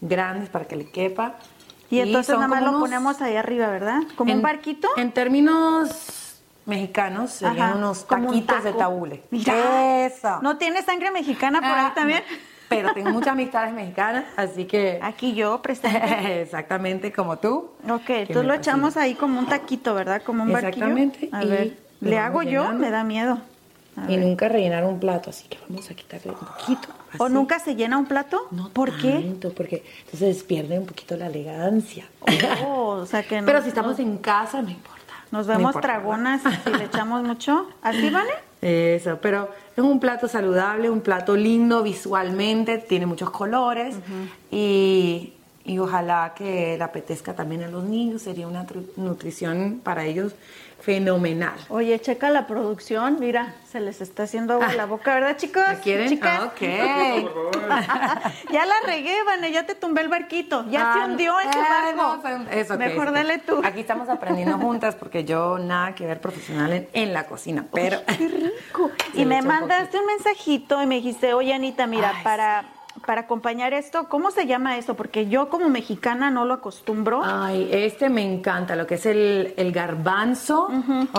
grandes 0.00 0.50
para 0.50 0.66
que 0.66 0.76
le 0.76 0.88
quepa. 0.88 1.34
Y, 1.90 1.98
entonces 1.98 2.32
nada 2.36 2.46
más 2.46 2.62
lo 2.62 2.78
ponemos 2.78 3.20
ahí 3.20 3.34
arriba, 3.34 3.68
¿verdad? 3.68 4.02
¿Como 4.14 4.32
un 4.32 4.40
barquito? 4.40 4.88
En 4.96 5.10
términos 5.10 6.23
mexicanos 6.66 7.30
serían 7.30 7.78
unos 7.78 8.06
taquitos 8.06 8.64
de 8.64 8.72
tabule. 8.72 9.22
Eso. 9.30 10.40
¿No 10.42 10.56
tiene 10.56 10.82
sangre 10.82 11.10
mexicana 11.10 11.60
por 11.60 11.70
ahí 11.70 11.86
ah, 11.90 11.92
también? 11.94 12.22
pero 12.68 12.92
tengo 12.92 13.10
muchas 13.10 13.32
amistades 13.32 13.72
mexicanas, 13.72 14.24
así 14.36 14.64
que... 14.64 14.98
Aquí 15.02 15.34
yo 15.34 15.60
presente. 15.62 16.42
Exactamente 16.42 17.12
como 17.12 17.38
tú. 17.38 17.70
Ok, 17.88 18.32
tú 18.32 18.42
lo 18.42 18.54
echamos 18.54 18.96
ahí 18.96 19.14
como 19.14 19.38
un 19.38 19.46
taquito, 19.46 19.94
¿verdad? 19.94 20.22
Como 20.22 20.42
un 20.42 20.50
Exactamente. 20.50 21.28
A 21.32 21.44
ver, 21.44 21.76
¿le 22.00 22.18
hago 22.18 22.42
yo? 22.42 22.72
Me 22.72 22.90
da 22.90 23.04
miedo. 23.04 23.38
y 24.08 24.16
nunca 24.16 24.48
rellenar 24.48 24.84
un 24.84 24.98
plato, 24.98 25.30
así 25.30 25.46
que 25.48 25.58
vamos 25.68 25.90
a 25.90 25.94
quitarle 25.94 26.32
un 26.32 26.38
poquito. 26.38 26.88
¿O 27.18 27.28
nunca 27.28 27.60
se 27.60 27.76
llena 27.76 27.96
un 27.96 28.06
plato? 28.06 28.48
No 28.50 28.70
¿Por 28.70 28.90
tanto, 28.90 29.48
qué? 29.48 29.54
Porque 29.54 29.84
entonces 30.04 30.42
pierde 30.42 30.78
un 30.78 30.86
poquito 30.86 31.16
la 31.16 31.26
elegancia. 31.26 32.06
Oh, 32.64 32.98
o 33.02 33.06
sea 33.06 33.22
que 33.22 33.40
Pero 33.46 33.62
si 33.62 33.68
estamos 33.68 33.98
en 34.00 34.18
casa, 34.18 34.62
no 34.62 34.70
importa. 34.70 35.03
Nos 35.34 35.48
vemos 35.48 35.74
dragonas 35.74 36.42
si 36.62 36.70
le 36.70 36.84
echamos 36.84 37.24
mucho. 37.24 37.68
¿Así 37.82 38.08
vale? 38.08 38.30
Eso, 38.62 39.18
pero 39.20 39.50
es 39.76 39.82
un 39.82 39.98
plato 39.98 40.28
saludable, 40.28 40.88
un 40.88 41.00
plato 41.00 41.34
lindo 41.34 41.82
visualmente, 41.82 42.78
tiene 42.78 43.04
muchos 43.04 43.30
colores 43.30 43.96
y, 44.52 45.32
y 45.64 45.78
ojalá 45.78 46.34
que 46.36 46.76
le 46.76 46.84
apetezca 46.84 47.34
también 47.34 47.62
a 47.64 47.68
los 47.68 47.84
niños, 47.84 48.22
sería 48.22 48.46
una 48.46 48.66
nutrición 48.96 49.80
para 49.82 50.04
ellos 50.04 50.34
fenomenal. 50.80 51.54
Oye, 51.70 51.98
checa 51.98 52.28
la 52.28 52.46
producción, 52.46 53.16
mira, 53.18 53.54
se 53.66 53.80
les 53.80 54.02
está 54.02 54.24
haciendo 54.24 54.52
agua 54.54 54.74
la 54.74 54.84
boca, 54.84 55.14
¿verdad, 55.14 55.36
chicos? 55.38 55.62
¿La 55.66 55.80
quieren? 55.80 56.10
Chicas. 56.10 56.40
Ah, 56.42 56.44
ok. 56.44 56.60
ya 58.52 58.66
la 58.66 58.74
regué, 58.84 59.16
Vane, 59.24 59.50
ya 59.50 59.64
te 59.64 59.74
tumbé 59.74 60.02
el 60.02 60.08
barquito, 60.08 60.66
ya 60.68 60.92
Ah, 60.92 60.94
se 60.98 61.10
hundió 61.10 61.40
ese 61.40 61.58
eh, 61.58 61.94
barco. 61.96 62.22
no, 62.36 62.50
es 62.50 62.68
Mejor 62.78 63.12
dale 63.12 63.38
tú. 63.38 63.62
Aquí 63.64 63.80
estamos 63.80 64.10
aprendiendo 64.10 64.58
juntas 64.58 64.94
porque 64.94 65.24
yo 65.24 65.58
nada 65.58 65.94
que 65.94 66.04
ver 66.06 66.20
profesional 66.20 66.70
en, 66.74 66.88
en 66.92 67.14
la 67.14 67.24
cocina, 67.26 67.64
pero... 67.72 68.00
Qué 68.06 68.28
rico. 68.28 68.90
Y 69.14 69.24
me 69.24 69.40
un 69.40 69.46
mandaste 69.46 69.98
un 69.98 70.06
mensajito 70.06 70.82
y 70.82 70.86
me 70.86 70.96
dijiste, 70.96 71.32
oye 71.34 71.54
Anita, 71.54 71.86
mira, 71.86 72.12
Ay, 72.16 72.24
para, 72.24 72.64
para 73.06 73.22
acompañar 73.22 73.72
esto, 73.72 74.08
¿cómo 74.08 74.30
se 74.30 74.46
llama 74.46 74.78
esto? 74.78 74.94
Porque 74.94 75.28
yo 75.28 75.48
como 75.48 75.68
mexicana 75.68 76.30
no 76.30 76.44
lo 76.44 76.54
acostumbro. 76.54 77.22
Ay, 77.24 77.68
este 77.72 78.08
me 78.08 78.22
encanta, 78.22 78.76
lo 78.76 78.86
que 78.86 78.94
es 78.94 79.06
el, 79.06 79.54
el 79.56 79.72
garbanzo, 79.72 80.68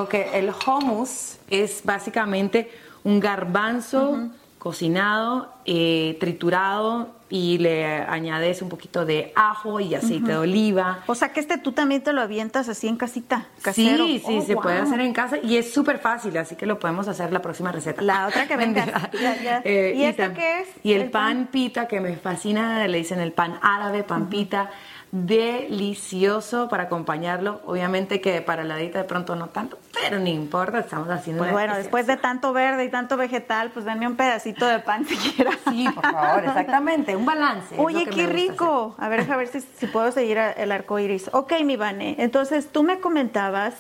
que 0.10 0.38
el 0.38 0.52
hummus 0.66 1.38
es 1.50 1.82
básicamente 1.84 2.72
un 3.04 3.20
garbanzo 3.20 4.30
cocinado, 4.70 5.54
eh, 5.66 6.18
triturado 6.20 7.14
y 7.30 7.60
le 7.60 7.86
añades 7.86 8.64
un 8.64 8.70
poquito 8.70 9.06
de 9.06 9.32
ajo 9.36 9.80
y 9.80 9.94
aceite 9.94 10.32
de 10.32 10.38
oliva. 10.38 11.04
O 11.06 11.14
sea 11.14 11.30
que 11.30 11.40
este 11.40 11.60
tú 11.60 11.72
también 11.72 12.02
te 12.02 12.14
lo 12.14 12.22
avientas 12.22 12.68
así 12.68 12.88
en 12.88 12.98
casita, 12.98 13.46
casero. 13.62 14.06
Sí, 14.06 14.24
sí, 14.26 14.38
Oh, 14.40 14.42
se 14.44 14.56
puede 14.56 14.80
hacer 14.80 15.00
en 15.02 15.14
casa 15.14 15.38
y 15.38 15.58
es 15.58 15.72
súper 15.72 16.00
fácil, 16.00 16.36
así 16.38 16.56
que 16.56 16.66
lo 16.66 16.80
podemos 16.80 17.08
hacer 17.08 17.32
la 17.32 17.44
próxima 17.44 17.72
receta. 17.72 18.02
La 18.02 18.26
otra 18.28 18.48
que 18.48 18.58
vengas. 18.64 18.88
Mentira. 18.88 19.12
Ya, 19.22 19.42
ya. 19.44 19.62
Eh, 19.66 19.94
¿Y 19.98 20.04
este 20.04 20.24
tam- 20.30 20.34
qué 20.34 20.62
es? 20.62 20.68
Y 20.84 20.94
el, 20.94 21.02
¿El 21.04 21.12
pan, 21.12 21.38
pan? 21.38 21.48
pita 21.52 21.88
que 21.88 22.02
me 22.02 22.16
fascina, 22.16 22.88
le 22.88 22.98
dicen 22.98 23.20
el 23.20 23.34
pan 23.34 23.60
árabe, 23.62 24.04
pan 24.04 24.30
pita, 24.30 24.72
delicioso 25.12 26.68
para 26.68 26.84
acompañarlo. 26.84 27.62
Obviamente 27.66 28.22
que 28.22 28.42
para 28.42 28.64
la 28.64 28.78
dieta 28.78 29.00
de 29.00 29.06
pronto 29.06 29.36
no 29.36 29.48
tanto, 29.48 29.78
pero 29.94 30.20
no 30.20 30.28
importa, 30.28 30.80
estamos 30.80 31.10
haciendo 31.10 31.44
Pues 31.44 31.54
bueno, 31.54 31.76
después 31.78 32.08
de 32.08 32.18
tanto 32.18 32.54
verde 32.54 32.86
y 32.86 32.90
tanto 32.90 33.18
vegetal, 33.18 33.72
pues 33.72 33.86
dame 33.86 34.08
un 34.08 34.16
pedacito 34.16 34.66
de 34.66 34.80
pan 34.80 35.06
si 35.06 35.16
quieres. 35.16 35.56
Sí, 35.70 35.88
por 35.94 36.04
favor, 36.04 36.44
exactamente, 36.46 37.16
un 37.16 37.26
balance. 37.26 37.76
Oye, 37.78 38.06
qué 38.06 38.28
rico. 38.28 38.96
A 38.98 39.10
ver, 39.10 39.32
a 39.32 39.36
ver 39.36 39.48
si, 39.48 39.62
si 39.62 39.88
puedo 39.88 40.12
seguir 40.12 40.38
el 40.38 40.72
arco 40.72 41.00
iris. 41.00 41.30
Ok, 41.34 41.54
mi 41.64 41.76
Vane. 41.76 42.16
Entonces, 42.20 42.72
tú 42.72 42.84
me 42.84 43.00
comentabas 43.00 43.74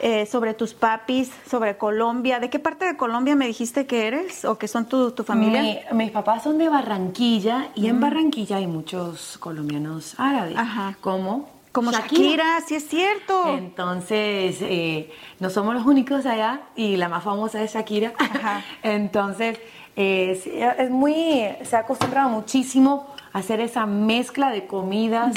eh, 0.00 0.26
sobre 0.26 0.54
tus 0.54 0.74
papis, 0.74 1.30
sobre 1.48 1.76
Colombia. 1.76 2.40
¿De 2.40 2.50
qué 2.50 2.58
parte 2.58 2.84
de 2.84 2.96
Colombia 2.96 3.34
me 3.36 3.46
dijiste 3.46 3.86
que 3.86 4.06
eres 4.06 4.44
o 4.44 4.58
que 4.58 4.68
son 4.68 4.86
tu, 4.86 5.10
tu 5.12 5.24
familia? 5.24 5.62
Mi- 5.62 5.78
mis 6.04 6.10
papás 6.10 6.42
son 6.42 6.58
de 6.58 6.68
Barranquilla 6.68 7.68
y 7.74 7.86
en 7.88 8.00
Barranquilla 8.00 8.56
hay 8.56 8.66
muchos 8.66 9.38
colombianos 9.38 10.14
árabes, 10.18 10.56
Ajá. 10.56 10.96
como 11.00 11.48
Como 11.72 11.90
Shakira, 11.92 12.60
sí 12.66 12.74
es 12.76 12.86
cierto. 12.88 13.56
Entonces, 13.56 14.58
eh, 14.60 15.10
no 15.40 15.50
somos 15.50 15.74
los 15.74 15.84
únicos 15.86 16.24
allá 16.26 16.60
y 16.76 16.96
la 16.96 17.08
más 17.08 17.24
famosa 17.24 17.62
es 17.62 17.72
Shakira. 17.74 18.12
Ajá. 18.18 18.62
Entonces, 18.82 19.58
eh, 19.96 20.74
es 20.78 20.90
muy, 20.90 21.46
se 21.64 21.76
ha 21.76 21.80
acostumbrado 21.80 22.28
muchísimo 22.28 23.06
a 23.32 23.38
hacer 23.38 23.60
esa 23.60 23.86
mezcla 23.86 24.50
de 24.50 24.66
comidas 24.66 25.34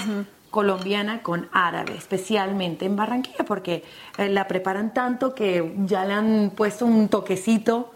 colombiana 0.57 1.21
con 1.21 1.49
árabe, 1.53 1.93
especialmente 1.95 2.85
en 2.85 2.95
Barranquilla, 2.95 3.45
porque 3.45 3.83
eh, 4.17 4.27
la 4.27 4.47
preparan 4.47 4.91
tanto 4.91 5.35
que 5.35 5.75
ya 5.85 6.03
le 6.03 6.13
han 6.15 6.51
puesto 6.55 6.83
un 6.87 7.09
toquecito 7.09 7.91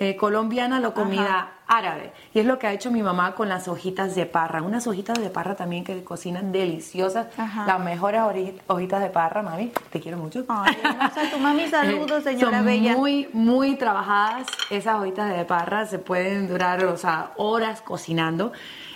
eh, 0.00 0.16
colombiana 0.16 0.78
a 0.78 0.80
la 0.80 0.90
comida 0.90 1.52
árabe. 1.68 2.12
Y 2.34 2.40
es 2.40 2.46
lo 2.46 2.58
que 2.58 2.66
ha 2.66 2.72
hecho 2.72 2.90
mi 2.90 3.00
mamá 3.00 3.36
con 3.36 3.48
las 3.48 3.68
hojitas 3.68 4.16
de 4.16 4.26
parra. 4.26 4.60
Unas 4.60 4.88
hojitas 4.88 5.20
de 5.20 5.30
parra 5.30 5.54
también 5.54 5.84
que 5.84 6.02
cocinan 6.02 6.50
deliciosas. 6.50 7.28
Ajá. 7.38 7.64
Las 7.64 7.78
mejores 7.78 8.22
hojitas 8.66 9.02
de 9.02 9.10
parra, 9.10 9.42
mami. 9.42 9.70
Te 9.92 10.00
quiero 10.00 10.18
mucho. 10.18 10.44
Ay, 10.48 10.76
hermosa 10.82 11.30
tu 11.30 11.38
mami, 11.38 11.68
saludos, 11.70 12.26
Eh, 12.26 12.30
señora 12.30 12.56
son 12.56 12.66
Bella. 12.66 12.96
Muy, 12.96 13.28
muy 13.32 13.76
trabajadas. 13.76 14.48
Esas 14.68 14.98
hojitas 15.00 15.30
de 15.36 15.44
parra 15.44 15.86
se 15.86 16.00
pueden 16.00 16.48
durar, 16.48 16.84
o 16.86 16.96
sea, 16.96 17.30
horas 17.36 17.82
cocinando. 17.82 18.50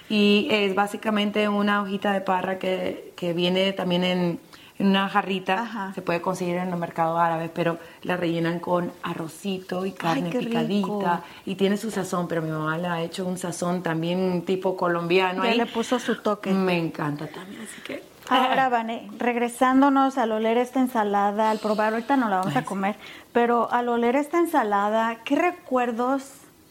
Y 0.08 0.48
es 0.50 0.74
básicamente 0.74 1.48
una 1.48 1.82
hojita 1.82 2.12
de 2.12 2.20
parra 2.20 2.58
que, 2.58 3.12
que 3.16 3.32
viene 3.32 3.72
también 3.72 4.04
en, 4.04 4.40
en 4.78 4.86
una 4.86 5.08
jarrita. 5.08 5.62
Ajá. 5.62 5.92
Se 5.94 6.02
puede 6.02 6.20
conseguir 6.20 6.56
en 6.56 6.70
los 6.70 6.78
mercados 6.78 7.18
árabes, 7.18 7.50
pero 7.54 7.78
la 8.02 8.16
rellenan 8.16 8.60
con 8.60 8.92
arrocito 9.02 9.86
y 9.86 9.92
carne 9.92 10.30
rico. 10.30 10.40
picadita. 10.40 11.22
Y 11.46 11.54
tiene 11.54 11.76
su 11.76 11.90
sazón, 11.90 12.28
pero 12.28 12.42
mi 12.42 12.50
mamá 12.50 12.76
le 12.78 12.88
ha 12.88 13.02
hecho 13.02 13.26
un 13.26 13.38
sazón 13.38 13.82
también 13.82 14.42
tipo 14.44 14.76
colombiano. 14.76 15.42
Ya 15.44 15.50
ahí. 15.50 15.56
le 15.56 15.66
puso 15.66 15.98
su 15.98 16.20
toque. 16.20 16.52
Me 16.52 16.78
encanta 16.78 17.26
también, 17.26 17.62
así 17.62 17.80
que... 17.82 18.14
Ahora, 18.30 18.70
Vane, 18.70 19.10
regresándonos 19.18 20.16
al 20.16 20.32
oler 20.32 20.56
esta 20.56 20.80
ensalada, 20.80 21.50
al 21.50 21.58
probar, 21.58 21.92
ahorita 21.92 22.16
no 22.16 22.30
la 22.30 22.38
vamos 22.38 22.56
a 22.56 22.64
comer, 22.64 22.96
pero 23.32 23.70
al 23.70 23.90
oler 23.90 24.16
esta 24.16 24.38
ensalada, 24.38 25.18
¿qué 25.24 25.36
recuerdos 25.36 26.30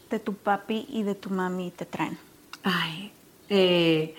de 0.10 0.18
tu 0.18 0.34
papi 0.34 0.88
y 0.90 1.04
de 1.04 1.14
tu 1.14 1.30
mami 1.30 1.70
te 1.70 1.86
traen? 1.86 2.18
Ay, 2.64 3.12
eh, 3.56 4.16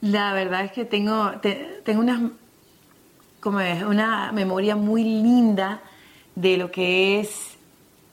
la 0.00 0.32
verdad 0.32 0.64
es 0.64 0.72
que 0.72 0.84
tengo, 0.84 1.32
te- 1.42 1.80
tengo 1.84 2.00
una, 2.00 2.30
como 3.40 3.58
una 3.88 4.32
memoria 4.32 4.76
muy 4.76 5.04
linda 5.04 5.80
de 6.34 6.56
lo 6.56 6.70
que 6.70 7.20
es 7.20 7.56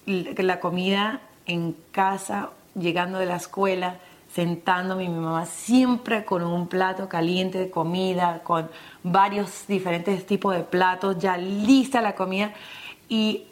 la 0.05 0.59
comida 0.59 1.21
en 1.45 1.75
casa, 1.91 2.49
llegando 2.75 3.19
de 3.19 3.25
la 3.25 3.37
escuela, 3.37 3.97
sentándome, 4.33 5.07
mi 5.07 5.15
mamá 5.19 5.45
siempre 5.45 6.25
con 6.25 6.43
un 6.43 6.67
plato 6.67 7.07
caliente 7.07 7.57
de 7.57 7.69
comida, 7.69 8.41
con 8.43 8.69
varios 9.03 9.65
diferentes 9.67 10.25
tipos 10.25 10.55
de 10.55 10.63
platos, 10.63 11.17
ya 11.19 11.37
lista 11.37 12.01
la 12.01 12.15
comida. 12.15 12.51
Y 13.09 13.43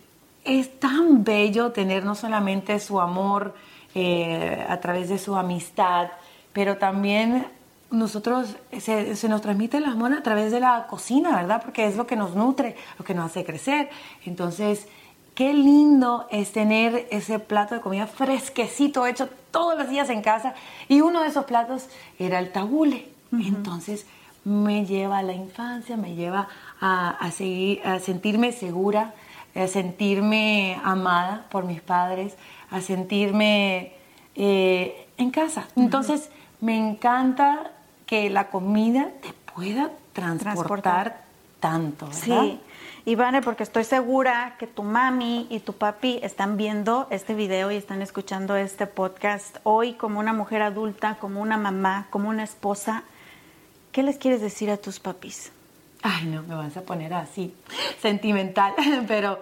es 0.44 0.80
tan 0.80 1.24
bello 1.24 1.72
tener 1.72 2.04
no 2.04 2.16
solamente 2.16 2.80
su 2.80 3.00
amor 3.00 3.54
eh, 3.94 4.66
a 4.68 4.80
través 4.80 5.10
de 5.10 5.20
su 5.20 5.36
amistad, 5.36 6.10
pero 6.54 6.78
también 6.78 7.48
nosotros 7.92 8.56
se, 8.80 9.16
se 9.16 9.30
nos 9.30 9.42
transmite 9.42 9.78
el 9.78 9.86
amor 9.86 10.14
a 10.14 10.24
través 10.24 10.52
de 10.52 10.60
la 10.60 10.88
cocina, 10.88 11.36
¿verdad? 11.36 11.62
Porque 11.64 11.86
es 11.86 11.96
lo 11.98 12.08
que 12.08 12.16
nos 12.16 12.36
nutre, 12.36 12.76
lo 12.98 13.06
que 13.06 13.14
nos 13.14 13.26
hace 13.26 13.44
crecer. 13.44 13.90
Entonces, 14.26 14.88
qué 15.36 15.54
lindo 15.54 16.28
es 16.32 16.52
tener 16.52 17.08
ese 17.12 17.40
plato 17.40 17.76
de 17.76 17.82
comida 17.82 18.08
fresquecito, 18.08 19.06
hecho 19.06 19.30
todos 19.52 19.78
los 19.78 19.90
días 19.90 20.10
en 20.10 20.22
casa. 20.22 20.56
Y 20.88 21.02
uno 21.02 21.22
de 21.22 21.28
esos 21.28 21.46
platos 21.46 21.88
era 22.18 22.40
el 22.40 22.52
tabule. 22.52 23.10
Entonces, 23.32 24.06
me 24.44 24.86
lleva 24.86 25.20
a 25.20 25.24
la 25.24 25.34
infancia, 25.34 25.96
me 25.98 26.16
lleva 26.16 26.48
a, 26.80 27.10
a 27.10 27.32
seguir, 27.32 27.86
a 27.86 28.00
sentirme 28.00 28.52
segura, 28.52 29.14
a 29.56 29.68
sentirme 29.68 30.80
amada 30.84 31.46
por 31.50 31.66
mis 31.66 31.82
padres, 31.82 32.36
a 32.70 32.82
sentirme 32.82 33.94
eh, 34.36 35.08
en 35.22 35.32
casa. 35.32 35.68
Entonces, 35.76 36.30
me 36.60 36.78
encanta 36.78 37.72
que 38.06 38.30
la 38.30 38.50
comida 38.50 39.10
te 39.22 39.34
pueda 39.54 39.90
transportar, 40.14 40.54
Transportar. 40.56 41.22
tanto, 41.60 42.06
¿verdad? 42.08 42.22
Sí, 42.22 42.60
Ivane, 43.06 43.42
porque 43.42 43.64
estoy 43.64 43.84
segura 43.84 44.56
que 44.60 44.68
tu 44.68 44.84
mami 44.84 45.48
y 45.50 45.60
tu 45.62 45.74
papi 45.74 46.20
están 46.22 46.56
viendo 46.58 47.08
este 47.10 47.34
video 47.34 47.72
y 47.72 47.76
están 47.76 48.02
escuchando 48.02 48.56
este 48.56 48.86
podcast 48.86 49.58
hoy 49.64 49.94
como 49.94 50.20
una 50.20 50.34
mujer 50.34 50.62
adulta, 50.62 51.16
como 51.20 51.42
una 51.42 51.58
mamá, 51.58 52.08
como 52.10 52.30
una 52.30 52.44
esposa. 52.44 53.04
¿Qué 53.92 54.04
les 54.04 54.18
quieres 54.18 54.42
decir 54.42 54.70
a 54.70 54.78
tus 54.78 55.00
papis? 55.00 55.52
Ay, 56.04 56.26
no, 56.28 56.44
me 56.44 56.56
vas 56.56 56.76
a 56.78 56.82
poner 56.82 57.14
así, 57.14 57.54
sentimental, 58.02 58.74
pero 59.08 59.40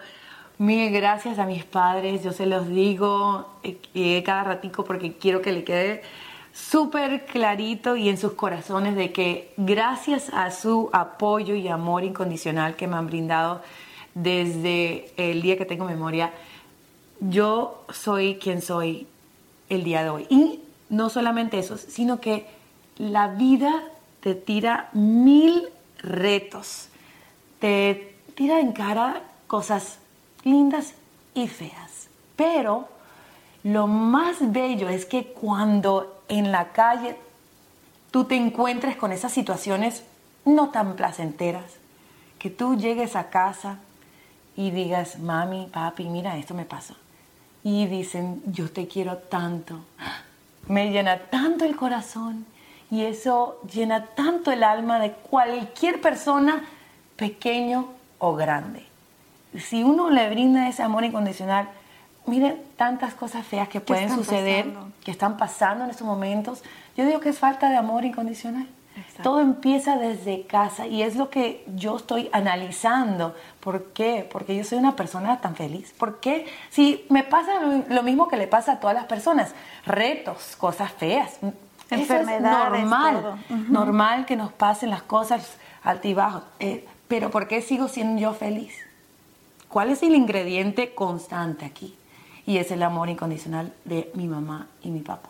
mil 0.59 0.91
gracias 0.91 1.39
a 1.39 1.45
mis 1.45 1.63
padres, 1.63 2.21
yo 2.21 2.33
se 2.33 2.45
los 2.45 2.67
digo 2.67 3.47
eh, 3.63 4.21
cada 4.23 4.43
ratico 4.43 4.83
porque 4.83 5.13
quiero 5.13 5.41
que 5.41 5.53
le 5.53 5.63
quede 5.63 6.03
súper 6.53 7.25
clarito 7.25 7.95
y 7.95 8.09
en 8.09 8.17
sus 8.17 8.33
corazones 8.33 8.95
de 8.95 9.13
que 9.13 9.53
gracias 9.55 10.29
a 10.33 10.51
su 10.51 10.89
apoyo 10.91 11.55
y 11.55 11.69
amor 11.69 12.03
incondicional 12.03 12.75
que 12.75 12.87
me 12.87 12.97
han 12.97 13.07
brindado 13.07 13.61
desde 14.13 15.11
el 15.15 15.41
día 15.41 15.57
que 15.57 15.65
tengo 15.65 15.85
memoria, 15.85 16.33
yo 17.21 17.85
soy 17.89 18.35
quien 18.35 18.61
soy 18.61 19.07
el 19.69 19.85
día 19.85 20.03
de 20.03 20.09
hoy. 20.09 20.27
Y 20.29 20.59
no 20.89 21.09
solamente 21.09 21.57
eso, 21.57 21.77
sino 21.77 22.19
que 22.19 22.45
la 22.97 23.27
vida 23.27 23.83
te 24.19 24.35
tira 24.35 24.89
mil 24.91 25.69
retos, 25.99 26.89
te 27.59 28.15
tira 28.35 28.59
en 28.59 28.73
cara 28.73 29.21
cosas 29.47 29.99
lindas 30.43 30.93
y 31.33 31.47
feas. 31.47 32.09
Pero 32.35 32.87
lo 33.63 33.87
más 33.87 34.51
bello 34.51 34.89
es 34.89 35.05
que 35.05 35.25
cuando 35.25 36.23
en 36.27 36.51
la 36.51 36.71
calle 36.71 37.17
tú 38.11 38.25
te 38.25 38.35
encuentres 38.35 38.95
con 38.95 39.11
esas 39.11 39.31
situaciones 39.31 40.03
no 40.45 40.69
tan 40.69 40.95
placenteras, 40.95 41.75
que 42.37 42.49
tú 42.49 42.77
llegues 42.77 43.15
a 43.15 43.29
casa 43.29 43.79
y 44.55 44.71
digas, 44.71 45.19
mami, 45.19 45.67
papi, 45.71 46.05
mira, 46.05 46.37
esto 46.37 46.53
me 46.53 46.65
pasó. 46.65 46.95
Y 47.63 47.87
dicen, 47.87 48.41
yo 48.45 48.71
te 48.71 48.87
quiero 48.87 49.17
tanto, 49.17 49.79
me 50.67 50.91
llena 50.91 51.17
tanto 51.17 51.65
el 51.65 51.75
corazón 51.75 52.45
Y 52.91 53.03
eso 53.03 53.59
llena 53.71 54.05
tanto 54.05 54.51
el 54.51 54.63
alma 54.63 54.99
de 54.99 55.11
cualquier 55.11 56.01
persona, 56.01 56.63
pequeño 57.17 57.89
o 58.17 58.35
grande. 58.35 58.88
Si 59.57 59.83
uno 59.83 60.09
le 60.09 60.29
brinda 60.29 60.67
ese 60.67 60.83
amor 60.83 61.03
incondicional, 61.03 61.69
miren 62.25 62.61
tantas 62.77 63.13
cosas 63.13 63.45
feas 63.45 63.67
que 63.67 63.81
pueden 63.81 64.13
suceder, 64.13 64.67
que 65.03 65.11
están 65.11 65.37
pasando 65.37 65.83
en 65.83 65.89
estos 65.89 66.05
momentos. 66.05 66.63
Yo 66.95 67.05
digo 67.05 67.19
que 67.19 67.29
es 67.29 67.39
falta 67.39 67.69
de 67.69 67.77
amor 67.77 68.05
incondicional. 68.05 68.67
Todo 69.23 69.39
empieza 69.39 69.97
desde 69.97 70.45
casa 70.45 70.87
y 70.87 71.03
es 71.03 71.15
lo 71.15 71.29
que 71.29 71.63
yo 71.75 71.97
estoy 71.97 72.29
analizando. 72.33 73.35
¿Por 73.59 73.85
qué? 73.93 74.27
Porque 74.29 74.55
yo 74.55 74.63
soy 74.63 74.77
una 74.77 74.95
persona 74.95 75.39
tan 75.39 75.55
feliz. 75.55 75.93
¿Por 75.97 76.19
qué? 76.19 76.45
Si 76.69 77.05
me 77.09 77.23
pasa 77.23 77.51
lo, 77.87 78.03
mismo 78.03 78.27
que 78.27 78.37
le 78.37 78.47
pasa 78.47 78.73
a 78.73 78.79
todas 78.79 78.95
las 78.95 79.05
personas, 79.05 79.53
retos, 79.85 80.55
cosas 80.57 80.91
feas, 80.91 81.37
enfermedades, 81.89 82.81
normal, 82.81 83.43
normal 83.69 84.25
que 84.25 84.35
nos 84.35 84.51
pasen 84.51 84.89
las 84.89 85.03
cosas 85.03 85.57
altibajos. 85.83 86.43
Eh, 86.59 86.85
pero 87.07 87.29
¿por 87.29 87.47
qué 87.47 87.61
sigo 87.61 87.87
siendo 87.87 88.21
yo 88.21 88.33
feliz? 88.33 88.88
¿Cuál 89.69 89.91
es 89.91 90.01
el 90.01 90.15
ingrediente 90.15 90.95
constante 90.95 91.63
aquí? 91.63 91.95
Y 92.47 92.57
es 92.57 92.71
el 92.71 92.81
amor 92.81 93.07
incondicional 93.07 93.71
de 93.85 94.11
mi 94.15 94.27
mamá 94.27 94.67
y 94.81 94.89
mi 94.89 95.01
papá. 95.01 95.29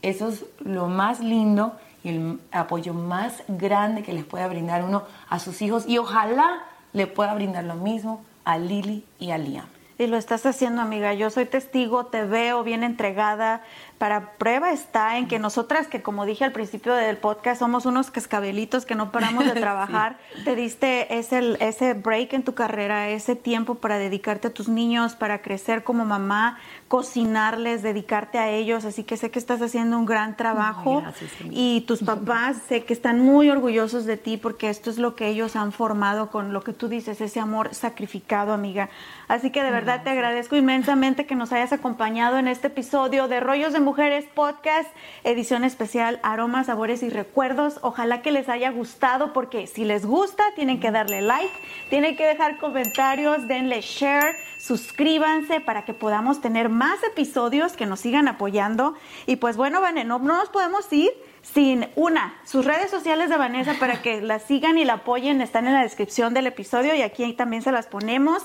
Eso 0.00 0.28
es 0.28 0.44
lo 0.60 0.86
más 0.86 1.18
lindo 1.18 1.72
y 2.04 2.10
el 2.10 2.40
apoyo 2.52 2.94
más 2.94 3.42
grande 3.48 4.04
que 4.04 4.12
les 4.12 4.24
pueda 4.24 4.46
brindar 4.46 4.84
uno 4.84 5.02
a 5.28 5.40
sus 5.40 5.60
hijos 5.60 5.88
y 5.88 5.98
ojalá 5.98 6.62
le 6.92 7.08
pueda 7.08 7.34
brindar 7.34 7.64
lo 7.64 7.74
mismo 7.74 8.22
a 8.44 8.58
Lili 8.58 9.04
y 9.18 9.32
a 9.32 9.38
Liam. 9.38 9.66
Y 9.98 10.06
lo 10.06 10.16
estás 10.16 10.44
haciendo, 10.46 10.82
amiga. 10.82 11.14
Yo 11.14 11.30
soy 11.30 11.46
testigo, 11.46 12.06
te 12.06 12.24
veo 12.24 12.62
bien 12.62 12.84
entregada, 12.84 13.62
para 14.04 14.32
prueba 14.32 14.70
está 14.70 15.16
en 15.16 15.28
que 15.28 15.38
nosotras, 15.38 15.86
que 15.86 16.02
como 16.02 16.26
dije 16.26 16.44
al 16.44 16.52
principio 16.52 16.92
del 16.92 17.16
podcast, 17.16 17.60
somos 17.60 17.86
unos 17.86 18.10
cascabelitos 18.10 18.84
que 18.84 18.94
no 18.94 19.10
paramos 19.10 19.46
de 19.46 19.52
trabajar, 19.58 20.18
te 20.44 20.54
diste 20.54 21.18
ese, 21.18 21.56
ese 21.58 21.94
break 21.94 22.34
en 22.34 22.42
tu 22.42 22.52
carrera, 22.52 23.08
ese 23.08 23.34
tiempo 23.34 23.76
para 23.76 23.96
dedicarte 23.96 24.48
a 24.48 24.50
tus 24.52 24.68
niños, 24.68 25.14
para 25.14 25.40
crecer 25.40 25.84
como 25.84 26.04
mamá, 26.04 26.58
cocinarles, 26.88 27.82
dedicarte 27.82 28.36
a 28.36 28.50
ellos. 28.50 28.84
Así 28.84 29.04
que 29.04 29.16
sé 29.16 29.30
que 29.30 29.38
estás 29.38 29.62
haciendo 29.62 29.98
un 29.98 30.04
gran 30.04 30.36
trabajo 30.36 31.02
y 31.48 31.80
tus 31.86 32.02
papás 32.02 32.58
sé 32.68 32.84
que 32.84 32.92
están 32.92 33.20
muy 33.20 33.48
orgullosos 33.48 34.04
de 34.04 34.18
ti 34.18 34.36
porque 34.36 34.68
esto 34.68 34.90
es 34.90 34.98
lo 34.98 35.16
que 35.16 35.28
ellos 35.28 35.56
han 35.56 35.72
formado 35.72 36.30
con 36.30 36.52
lo 36.52 36.62
que 36.62 36.74
tú 36.74 36.88
dices, 36.88 37.22
ese 37.22 37.40
amor 37.40 37.74
sacrificado, 37.74 38.52
amiga. 38.52 38.90
Así 39.28 39.50
que 39.50 39.62
de 39.62 39.70
verdad 39.70 40.02
te 40.04 40.10
agradezco 40.10 40.56
inmensamente 40.56 41.24
que 41.24 41.34
nos 41.34 41.52
hayas 41.52 41.72
acompañado 41.72 42.36
en 42.36 42.48
este 42.48 42.66
episodio 42.66 43.28
de 43.28 43.40
Rollos 43.40 43.72
de 43.72 43.80
Mujeres 43.94 44.24
Podcast, 44.34 44.90
edición 45.22 45.62
especial 45.62 46.18
Aromas, 46.24 46.66
Sabores 46.66 47.04
y 47.04 47.10
Recuerdos. 47.10 47.78
Ojalá 47.80 48.22
que 48.22 48.32
les 48.32 48.48
haya 48.48 48.72
gustado 48.72 49.32
porque 49.32 49.68
si 49.68 49.84
les 49.84 50.04
gusta 50.04 50.42
tienen 50.56 50.80
que 50.80 50.90
darle 50.90 51.22
like, 51.22 51.54
tienen 51.90 52.16
que 52.16 52.26
dejar 52.26 52.58
comentarios, 52.58 53.46
denle 53.46 53.82
share, 53.82 54.34
suscríbanse 54.58 55.60
para 55.60 55.84
que 55.84 55.94
podamos 55.94 56.40
tener 56.40 56.70
más 56.70 57.04
episodios 57.04 57.74
que 57.74 57.86
nos 57.86 58.00
sigan 58.00 58.26
apoyando. 58.26 58.94
Y 59.26 59.36
pues 59.36 59.56
bueno, 59.56 59.80
Vane, 59.80 60.02
no, 60.02 60.18
no 60.18 60.38
nos 60.38 60.48
podemos 60.48 60.92
ir 60.92 61.12
sin 61.44 61.88
una, 61.94 62.34
sus 62.44 62.64
redes 62.64 62.90
sociales 62.90 63.28
de 63.28 63.36
Vanessa 63.36 63.74
para 63.78 64.00
que 64.02 64.20
la 64.20 64.38
sigan 64.38 64.78
y 64.78 64.84
la 64.84 64.94
apoyen 64.94 65.40
están 65.40 65.66
en 65.66 65.74
la 65.74 65.82
descripción 65.82 66.32
del 66.34 66.46
episodio 66.46 66.94
y 66.94 67.02
aquí 67.02 67.32
también 67.34 67.62
se 67.62 67.70
las 67.70 67.86
ponemos. 67.86 68.42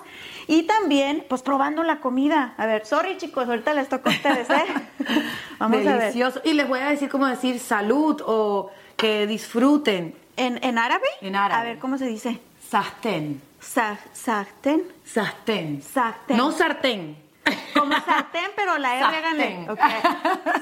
Y 0.48 0.64
también, 0.64 1.26
pues 1.28 1.42
probando 1.42 1.84
la 1.84 2.02
comida. 2.02 2.54
A 2.58 2.66
ver, 2.66 2.86
sorry 2.86 3.18
chicos, 3.18 3.48
ahorita 3.48 3.74
les 3.74 3.88
toca 3.88 4.12
a 4.12 4.14
ustedes, 4.14 4.50
¿eh? 4.50 4.66
Vamos 5.60 5.84
Delicioso. 5.84 6.40
A 6.40 6.44
ver. 6.44 6.52
Y 6.52 6.54
les 6.56 6.68
voy 6.68 6.80
a 6.80 6.90
decir 6.90 7.10
cómo 7.10 7.26
decir 7.26 7.60
salud 7.60 8.22
o 8.26 8.70
que 8.98 9.26
disfruten. 9.26 10.14
¿En, 10.36 10.64
¿En 10.64 10.78
árabe? 10.78 11.08
En 11.22 11.36
árabe. 11.36 11.62
A 11.62 11.64
ver, 11.64 11.80
¿cómo 11.80 11.98
se 11.98 12.06
dice? 12.06 12.40
Sartén. 12.70 13.42
sartén. 13.60 14.84
Sartén. 15.06 15.82
Sartén. 15.82 16.38
No 16.38 16.52
sartén. 16.52 17.29
Como 17.74 17.94
sartén, 17.94 18.52
pero 18.56 18.78
la 18.78 18.96
R 18.96 19.06
háganle. 19.06 19.68
Okay. 19.70 20.02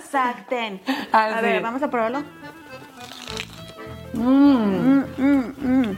Sartén. 0.09 0.81
A 1.11 1.41
ver, 1.41 1.61
vamos 1.61 1.81
a 1.83 1.89
probarlo. 1.89 2.23
Mmm. 4.13 5.03
Mmm, 5.17 5.53
mmm, 5.57 5.97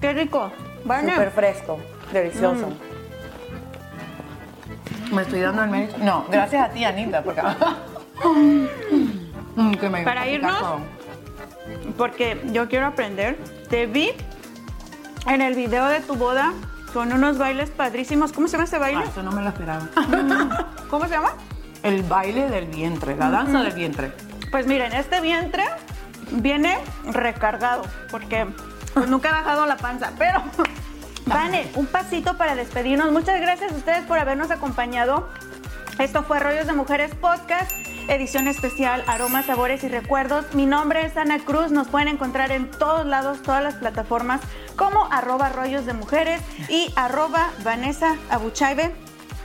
Qué 0.00 0.12
rico. 0.12 0.50
Súper 0.82 1.30
fresco. 1.30 1.78
Delicioso. 2.12 2.66
Mm. 2.68 2.92
Me 5.14 5.22
estoy 5.22 5.40
dando 5.40 5.62
el 5.64 5.70
mérito. 5.70 5.98
No, 5.98 6.26
gracias 6.30 6.70
a 6.70 6.72
ti, 6.72 6.84
Anita, 6.84 7.22
porque... 7.22 7.42
mm, 9.56 9.74
que 9.74 9.88
me 9.88 10.02
Para 10.02 10.26
irnos, 10.26 10.80
porque 11.96 12.40
yo 12.52 12.68
quiero 12.68 12.86
aprender, 12.86 13.36
te 13.68 13.86
vi 13.86 14.10
en 15.26 15.42
el 15.42 15.54
video 15.54 15.86
de 15.86 16.00
tu 16.00 16.14
boda 16.16 16.52
con 16.92 17.12
unos 17.12 17.38
bailes 17.38 17.70
padrísimos. 17.70 18.32
¿Cómo 18.32 18.48
se 18.48 18.52
llama 18.52 18.64
ese 18.64 18.78
baile? 18.78 19.02
Ah, 19.04 19.08
eso 19.08 19.22
no 19.22 19.32
me 19.32 19.42
lo 19.42 19.48
esperaba. 19.48 19.88
¿Cómo 20.90 21.04
se 21.04 21.10
llama? 21.10 21.32
El 21.82 22.02
baile 22.02 22.48
del 22.48 22.66
vientre, 22.66 23.16
la 23.16 23.30
danza 23.30 23.62
del 23.62 23.72
vientre. 23.72 24.12
Pues 24.50 24.66
miren, 24.66 24.92
este 24.92 25.20
vientre 25.20 25.64
viene 26.30 26.78
recargado 27.04 27.82
porque 28.10 28.46
pues, 28.94 29.08
nunca 29.08 29.30
he 29.30 29.32
bajado 29.32 29.66
la 29.66 29.76
panza, 29.76 30.12
pero 30.18 30.42
Vane, 31.26 31.70
un 31.74 31.86
pasito 31.86 32.36
para 32.36 32.54
despedirnos. 32.54 33.12
Muchas 33.12 33.40
gracias 33.40 33.72
a 33.72 33.74
ustedes 33.76 34.04
por 34.04 34.18
habernos 34.18 34.50
acompañado. 34.50 35.28
Esto 35.98 36.22
fue 36.24 36.40
Rollos 36.40 36.66
de 36.66 36.72
Mujeres 36.72 37.14
Podcast 37.14 37.72
edición 38.08 38.48
especial 38.48 39.04
Aromas, 39.06 39.46
Sabores 39.46 39.84
y 39.84 39.88
Recuerdos. 39.88 40.54
Mi 40.54 40.66
nombre 40.66 41.04
es 41.04 41.16
Ana 41.16 41.38
Cruz, 41.38 41.70
nos 41.70 41.88
pueden 41.88 42.08
encontrar 42.08 42.52
en 42.52 42.70
todos 42.70 43.06
lados, 43.06 43.42
todas 43.42 43.62
las 43.62 43.74
plataformas 43.74 44.40
como 44.76 45.06
arroba 45.12 45.48
rollos 45.48 45.86
de 45.86 45.92
mujeres 45.92 46.40
y 46.68 46.92
arroba 46.96 47.50
Vanessa 47.64 48.16
Abuchaibe. 48.30 48.92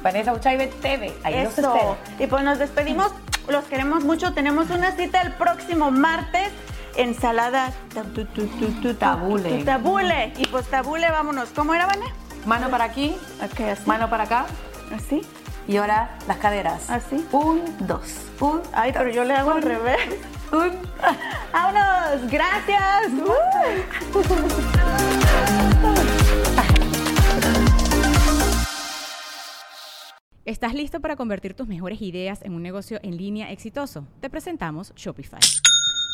Vanessa 0.01 0.31
Abuchaibe 0.31 0.67
TV, 0.67 1.13
ahí 1.23 1.43
los 1.43 1.57
espero. 1.57 1.97
Y 2.19 2.27
pues 2.27 2.43
nos 2.43 2.59
despedimos, 2.59 3.11
los 3.47 3.65
queremos 3.65 4.03
mucho, 4.03 4.33
tenemos 4.33 4.69
una 4.69 4.91
cita 4.91 5.21
el 5.21 5.33
próximo 5.33 5.91
martes 5.91 6.49
ensalada 6.95 7.71
tabule. 8.99 9.63
Tabule. 9.63 10.33
Y 10.37 10.47
pues 10.47 10.65
tabule, 10.67 11.09
vámonos. 11.09 11.49
¿Cómo 11.55 11.73
era, 11.73 11.85
Vanessa? 11.85 12.13
Mano 12.45 12.69
para 12.69 12.85
aquí, 12.85 13.15
okay, 13.43 13.69
así. 13.69 13.83
mano 13.85 14.09
para 14.09 14.23
acá. 14.23 14.45
Así. 14.95 15.21
Y 15.68 15.76
ahora 15.78 16.18
las 16.28 16.38
caderas. 16.38 16.89
Así. 16.89 17.26
Un, 17.32 17.61
dos. 17.86 18.26
Un. 18.39 18.61
Ay, 18.72 18.91
pero 18.93 19.09
yo 19.09 19.24
le 19.24 19.34
hago 19.34 19.51
al 19.51 19.61
revés. 19.61 19.99
Un. 20.51 20.72
¡Vámonos! 21.51 22.32
¡Gracias! 22.32 23.11
¿Estás 30.45 30.74
listo 30.74 31.01
para 31.01 31.18
convertir 31.18 31.53
tus 31.53 31.68
mejores 31.68 32.01
ideas 32.01 32.41
en 32.43 32.53
un 32.53 32.63
negocio 32.63 32.99
en 33.03 33.18
línea 33.18 33.51
exitoso? 33.51 34.07
Te 34.22 34.30
presentamos 34.30 34.93
Shopify. 34.95 35.41